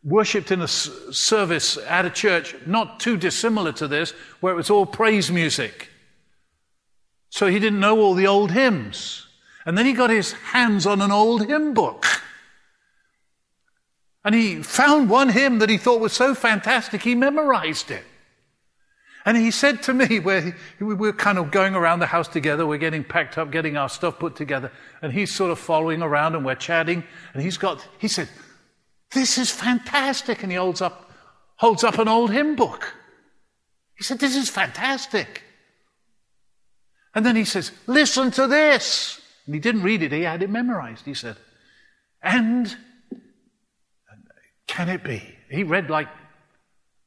worshipped 0.02 0.50
in 0.50 0.62
a 0.62 0.68
service 0.68 1.76
at 1.76 2.06
a 2.06 2.10
church 2.10 2.56
not 2.66 2.98
too 2.98 3.18
dissimilar 3.18 3.72
to 3.72 3.86
this, 3.86 4.12
where 4.40 4.54
it 4.54 4.56
was 4.56 4.70
all 4.70 4.86
praise 4.86 5.30
music. 5.30 5.90
So 7.28 7.46
he 7.46 7.58
didn't 7.58 7.80
know 7.80 8.00
all 8.00 8.14
the 8.14 8.26
old 8.26 8.52
hymns. 8.52 9.26
And 9.66 9.76
then 9.76 9.86
he 9.86 9.92
got 9.92 10.10
his 10.10 10.32
hands 10.32 10.86
on 10.86 11.02
an 11.02 11.10
old 11.10 11.46
hymn 11.46 11.74
book. 11.74 12.06
And 14.24 14.34
he 14.34 14.62
found 14.62 15.08
one 15.08 15.30
hymn 15.30 15.58
that 15.60 15.70
he 15.70 15.78
thought 15.78 16.00
was 16.00 16.12
so 16.12 16.34
fantastic, 16.34 17.02
he 17.02 17.14
memorized 17.14 17.90
it. 17.90 18.04
And 19.26 19.36
he 19.36 19.50
said 19.50 19.82
to 19.82 19.92
me, 19.92 20.18
we 20.18 20.54
were 20.78 21.12
kind 21.12 21.38
of 21.38 21.50
going 21.50 21.74
around 21.74 22.00
the 22.00 22.06
house 22.06 22.28
together, 22.28 22.66
we're 22.66 22.78
getting 22.78 23.04
packed 23.04 23.36
up, 23.36 23.50
getting 23.50 23.76
our 23.76 23.88
stuff 23.88 24.18
put 24.18 24.34
together, 24.34 24.72
and 25.02 25.12
he's 25.12 25.34
sort 25.34 25.50
of 25.50 25.58
following 25.58 26.00
around 26.00 26.34
and 26.34 26.44
we're 26.44 26.54
chatting, 26.54 27.04
and 27.34 27.42
he's 27.42 27.58
got, 27.58 27.86
he 27.98 28.08
said, 28.08 28.28
this 29.12 29.38
is 29.38 29.50
fantastic. 29.50 30.42
And 30.42 30.52
he 30.52 30.56
holds 30.56 30.80
up, 30.80 31.10
holds 31.56 31.84
up 31.84 31.98
an 31.98 32.08
old 32.08 32.30
hymn 32.30 32.56
book. 32.56 32.94
He 33.96 34.04
said, 34.04 34.18
this 34.18 34.36
is 34.36 34.48
fantastic. 34.48 35.42
And 37.14 37.26
then 37.26 37.36
he 37.36 37.44
says, 37.44 37.72
listen 37.86 38.30
to 38.32 38.46
this. 38.46 39.19
And 39.50 39.54
he 39.56 39.60
didn't 39.60 39.82
read 39.82 40.00
it, 40.04 40.12
he 40.12 40.22
had 40.22 40.44
it 40.44 40.48
memorized. 40.48 41.06
He 41.06 41.12
said, 41.12 41.36
and 42.22 42.76
can 44.68 44.88
it 44.88 45.02
be? 45.02 45.24
He 45.50 45.64
read 45.64 45.90
like 45.90 46.06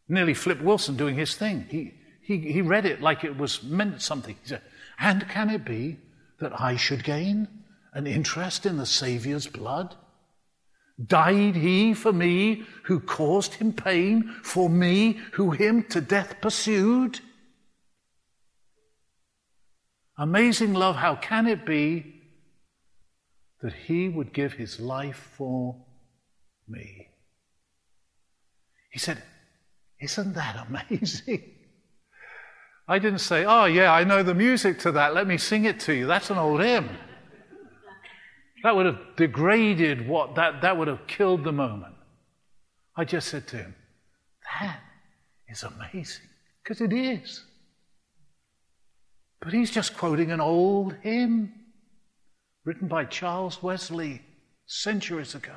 nearly 0.09 0.33
Flip 0.33 0.61
Wilson 0.61 0.97
doing 0.97 1.15
his 1.15 1.35
thing. 1.35 1.67
He, 1.69 1.93
he, 2.21 2.39
he 2.39 2.61
read 2.61 2.85
it 2.85 2.99
like 2.99 3.23
it 3.23 3.37
was 3.37 3.63
meant 3.63 4.01
something. 4.01 4.35
He 4.41 4.49
said, 4.49 4.61
And 4.99 5.25
can 5.29 5.49
it 5.49 5.63
be 5.63 5.99
that 6.41 6.59
I 6.59 6.75
should 6.75 7.05
gain 7.05 7.47
an 7.93 8.07
interest 8.07 8.65
in 8.65 8.75
the 8.75 8.85
Saviour's 8.85 9.47
blood? 9.47 9.95
Died 11.01 11.55
he 11.55 11.93
for 11.93 12.11
me 12.11 12.65
who 12.83 12.99
caused 12.99 13.53
him 13.53 13.71
pain, 13.71 14.35
for 14.43 14.69
me 14.69 15.13
who 15.31 15.51
him 15.51 15.83
to 15.91 16.01
death 16.01 16.41
pursued? 16.41 17.21
Amazing 20.17 20.73
love, 20.73 20.97
how 20.97 21.15
can 21.15 21.47
it 21.47 21.65
be 21.65 22.19
that 23.63 23.73
he 23.73 24.09
would 24.09 24.33
give 24.33 24.53
his 24.53 24.79
life 24.79 25.31
for 25.37 25.77
me? 26.67 27.07
He 28.91 28.99
said, 28.99 29.23
Isn't 29.99 30.35
that 30.35 30.67
amazing? 30.67 31.43
I 32.87 32.99
didn't 32.99 33.19
say, 33.19 33.45
Oh, 33.45 33.65
yeah, 33.65 33.93
I 33.93 34.03
know 34.03 34.21
the 34.21 34.35
music 34.35 34.79
to 34.79 34.91
that. 34.91 35.15
Let 35.15 35.25
me 35.25 35.37
sing 35.37 35.63
it 35.63 35.79
to 35.81 35.93
you. 35.93 36.05
That's 36.05 36.29
an 36.29 36.37
old 36.37 36.61
hymn. 36.61 36.89
That 38.63 38.75
would 38.75 38.85
have 38.85 38.99
degraded 39.15 40.07
what, 40.07 40.35
that, 40.35 40.61
that 40.61 40.77
would 40.77 40.89
have 40.89 41.07
killed 41.07 41.45
the 41.45 41.51
moment. 41.51 41.95
I 42.95 43.05
just 43.05 43.29
said 43.29 43.47
to 43.47 43.57
him, 43.57 43.75
That 44.59 44.79
is 45.47 45.63
amazing. 45.63 46.27
Because 46.61 46.81
it 46.81 46.91
is. 46.91 47.45
But 49.41 49.53
he's 49.53 49.71
just 49.71 49.97
quoting 49.97 50.31
an 50.31 50.41
old 50.41 50.95
hymn 51.01 51.62
written 52.65 52.87
by 52.87 53.05
Charles 53.05 53.61
Wesley 53.61 54.21
centuries 54.65 55.35
ago. 55.35 55.55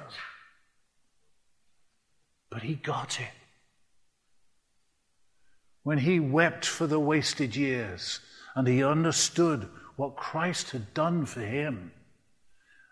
But 2.51 2.63
he 2.63 2.75
got 2.75 3.21
it 3.21 3.35
when 5.83 5.99
he 5.99 6.19
wept 6.19 6.65
for 6.65 6.87
the 6.87 6.99
wasted 6.99 7.55
years 7.55 8.21
and 8.57 8.67
he 8.67 8.83
understood 8.83 9.69
what 9.95 10.17
Christ 10.17 10.71
had 10.71 10.93
done 10.95 11.27
for 11.27 11.41
him. 11.41 11.93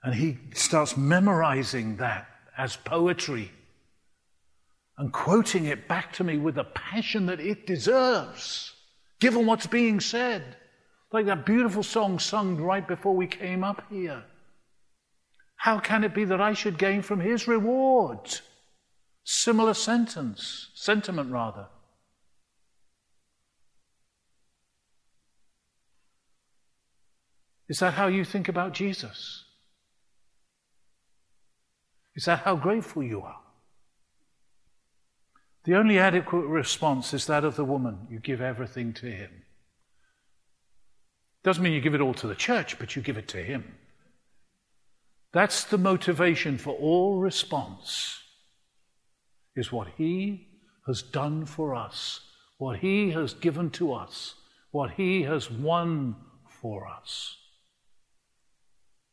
And 0.03 0.14
he 0.14 0.38
starts 0.55 0.96
memorizing 0.96 1.96
that 1.96 2.29
as 2.57 2.77
poetry 2.77 3.50
and 4.96 5.12
quoting 5.12 5.64
it 5.64 5.88
back 5.88 6.12
to 6.12 6.24
me 6.24 6.38
with 6.38 6.55
the 6.55 6.64
passion 6.64 7.27
that 7.27 7.40
it 7.40 7.66
deserves, 7.66 8.72
given 9.18 9.46
what's 9.46 9.66
being 9.66 9.98
said. 9.98 10.57
Like 11.14 11.27
that 11.27 11.46
beautiful 11.46 11.85
song 11.85 12.18
sung 12.18 12.57
right 12.57 12.85
before 12.85 13.14
we 13.14 13.29
came 13.29 13.62
up 13.62 13.85
here. 13.88 14.24
How 15.55 15.79
can 15.79 16.03
it 16.03 16.12
be 16.12 16.24
that 16.24 16.40
I 16.40 16.55
should 16.55 16.77
gain 16.77 17.03
from 17.03 17.20
his 17.20 17.46
reward? 17.46 18.40
Similar 19.22 19.74
sentence, 19.74 20.70
sentiment 20.74 21.31
rather. 21.31 21.68
Is 27.68 27.79
that 27.79 27.94
how 27.94 28.09
you 28.09 28.24
think 28.24 28.48
about 28.48 28.72
Jesus? 28.72 29.44
Is 32.16 32.24
that 32.24 32.40
how 32.40 32.57
grateful 32.57 33.05
you 33.05 33.20
are? 33.20 33.40
The 35.62 35.77
only 35.77 35.96
adequate 35.96 36.48
response 36.48 37.14
is 37.14 37.27
that 37.27 37.44
of 37.44 37.55
the 37.55 37.64
woman. 37.64 38.09
You 38.11 38.18
give 38.18 38.40
everything 38.40 38.92
to 38.94 39.07
him. 39.07 39.44
Doesn't 41.45 41.63
mean 41.63 41.75
you 41.75 41.81
give 41.81 41.95
it 41.95 42.01
all 42.01 42.15
to 42.15 42.27
the 42.27 42.35
church, 42.35 42.79
but 42.79 42.97
you 42.97 43.03
give 43.03 43.19
it 43.19 43.29
to 43.29 43.43
him. 43.43 43.75
That's 45.33 45.65
the 45.65 45.79
motivation 45.79 46.59
for 46.59 46.75
all 46.75 47.19
response, 47.19 48.21
is 49.55 49.71
what 49.71 49.89
he 49.97 50.49
has 50.87 51.03
done 51.03 51.45
for 51.45 51.75
us, 51.75 52.21
what 52.57 52.79
he 52.79 53.11
has 53.11 53.35
given 53.35 53.71
to 53.71 53.93
us, 53.93 54.35
what 54.71 54.93
he 54.93 55.23
has 55.23 55.51
won 55.51 56.17
for 56.49 56.89
us. 56.89 57.37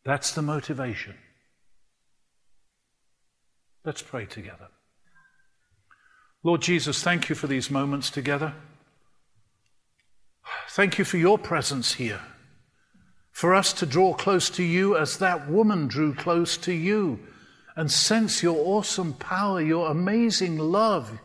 That's 0.05 0.31
the 0.31 0.41
motivation. 0.41 1.15
Let's 3.83 4.01
pray 4.01 4.25
together. 4.25 4.67
Lord 6.43 6.61
Jesus, 6.61 7.03
thank 7.03 7.29
you 7.29 7.35
for 7.35 7.47
these 7.47 7.69
moments 7.69 8.09
together. 8.09 8.53
Thank 10.73 10.97
you 10.97 11.03
for 11.03 11.17
your 11.17 11.37
presence 11.37 11.95
here, 11.95 12.21
for 13.33 13.53
us 13.53 13.73
to 13.73 13.85
draw 13.85 14.13
close 14.13 14.49
to 14.51 14.63
you 14.63 14.95
as 14.95 15.17
that 15.17 15.49
woman 15.49 15.87
drew 15.87 16.13
close 16.13 16.55
to 16.59 16.71
you 16.71 17.19
and 17.75 17.91
sense 17.91 18.41
your 18.41 18.55
awesome 18.55 19.13
power, 19.15 19.59
your 19.59 19.91
amazing 19.91 20.57
love, 20.57 21.19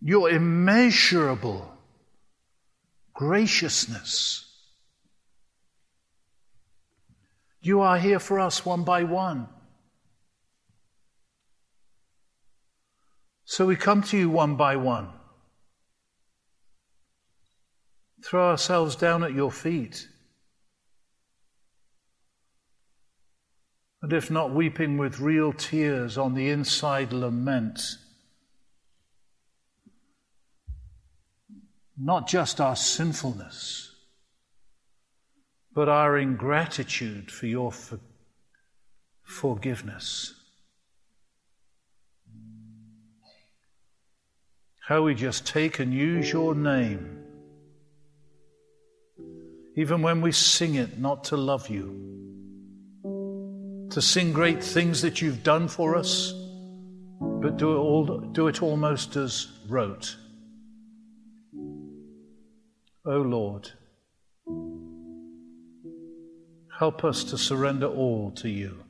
your 0.00 0.28
immeasurable 0.28 1.78
graciousness. 3.14 4.52
You 7.60 7.82
are 7.82 7.98
here 7.98 8.18
for 8.18 8.40
us 8.40 8.66
one 8.66 8.82
by 8.82 9.04
one. 9.04 9.46
So 13.44 13.64
we 13.64 13.76
come 13.76 14.02
to 14.02 14.18
you 14.18 14.28
one 14.28 14.56
by 14.56 14.74
one. 14.74 15.15
Throw 18.28 18.50
ourselves 18.50 18.96
down 18.96 19.22
at 19.22 19.34
your 19.34 19.52
feet. 19.52 20.08
And 24.02 24.12
if 24.12 24.30
not 24.30 24.54
weeping 24.54 24.98
with 24.98 25.20
real 25.20 25.52
tears 25.52 26.18
on 26.18 26.34
the 26.34 26.50
inside, 26.50 27.12
lament. 27.12 27.80
Not 31.96 32.28
just 32.28 32.60
our 32.60 32.76
sinfulness 32.76 33.96
but 35.76 35.90
our 35.90 36.16
ingratitude 36.16 37.30
for 37.30 37.46
your 37.46 37.70
for- 37.70 38.00
forgiveness. 39.22 40.32
How 44.80 45.02
we 45.02 45.14
just 45.14 45.46
take 45.46 45.78
and 45.78 45.92
use 45.92 46.32
your 46.32 46.54
name, 46.54 47.25
even 49.76 50.00
when 50.00 50.22
we 50.22 50.32
sing 50.32 50.74
it, 50.74 50.98
not 50.98 51.24
to 51.24 51.36
love 51.36 51.68
you, 51.68 52.02
to 53.90 54.00
sing 54.00 54.32
great 54.32 54.64
things 54.64 55.02
that 55.02 55.20
you've 55.20 55.42
done 55.42 55.68
for 55.68 55.94
us, 55.94 56.32
but 57.20 57.58
do 57.58 57.72
it, 57.72 57.78
all, 57.78 58.04
do 58.32 58.48
it 58.48 58.62
almost 58.62 59.16
as 59.16 59.48
rote. 59.68 60.16
Oh 63.04 63.20
Lord. 63.20 63.70
Help 66.78 67.04
us 67.04 67.24
to 67.24 67.38
surrender 67.38 67.86
all 67.86 68.30
to 68.32 68.48
you. 68.48 68.82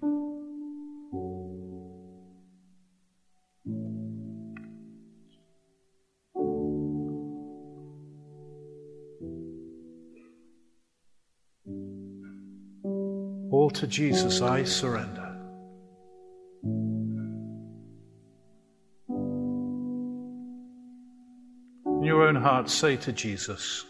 All 13.51 13.71
to 13.71 13.87
Jesus 13.87 14.43
I 14.43 14.65
surrender. 14.65 15.23
In 21.87 22.03
your 22.03 22.27
own 22.27 22.37
heart, 22.37 22.69
say 22.69 22.97
to 22.97 23.13
Jesus, 23.13 23.85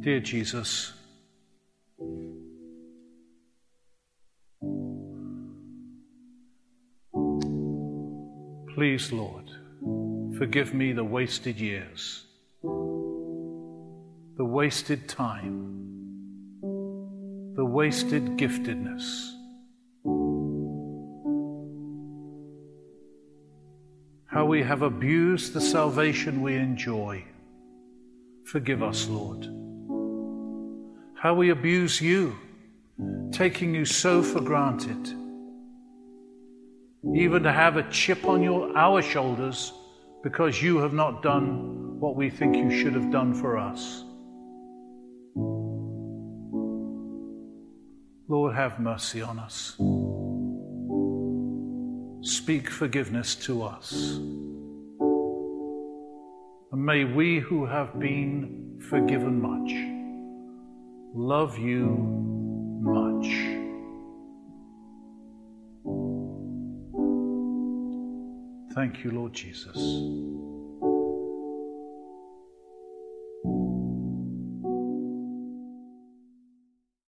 Dear 0.00 0.20
Jesus, 0.20 0.92
Please, 8.76 9.10
Lord, 9.10 9.50
forgive 10.36 10.74
me 10.74 10.92
the 10.92 11.02
wasted 11.02 11.58
years, 11.58 12.26
the 12.62 14.44
wasted 14.44 15.08
time, 15.08 16.05
the 17.56 17.64
wasted 17.64 18.36
giftedness. 18.36 19.32
how 24.36 24.44
we 24.44 24.62
have 24.62 24.82
abused 24.82 25.54
the 25.54 25.60
salvation 25.62 26.42
we 26.42 26.56
enjoy. 26.56 27.24
Forgive 28.44 28.82
us, 28.82 29.08
Lord. 29.08 29.46
How 31.18 31.32
we 31.34 31.48
abuse 31.48 32.02
you, 32.02 32.36
taking 33.32 33.74
you 33.74 33.86
so 33.86 34.22
for 34.22 34.42
granted. 34.42 35.08
Even 37.14 37.44
to 37.44 37.50
have 37.50 37.78
a 37.78 37.90
chip 37.90 38.26
on 38.26 38.42
your, 38.42 38.76
our 38.76 39.00
shoulders 39.00 39.72
because 40.22 40.60
you 40.60 40.76
have 40.80 40.92
not 40.92 41.22
done 41.22 41.98
what 41.98 42.14
we 42.14 42.28
think 42.28 42.56
you 42.56 42.70
should 42.70 42.92
have 42.92 43.10
done 43.10 43.32
for 43.32 43.56
us. 43.56 44.04
Lord, 48.28 48.54
have 48.54 48.80
mercy 48.80 49.22
on 49.22 49.38
us. 49.38 49.76
Speak 52.28 52.70
forgiveness 52.70 53.34
to 53.46 53.62
us. 53.62 54.18
And 56.72 56.84
may 56.84 57.04
we 57.04 57.38
who 57.40 57.66
have 57.66 57.98
been 58.00 58.80
forgiven 58.90 59.40
much 59.40 59.96
love 61.16 61.56
you 61.56 61.86
much. 62.82 63.26
Thank 68.74 69.02
you, 69.02 69.10
Lord 69.12 69.32
Jesus. 69.32 69.76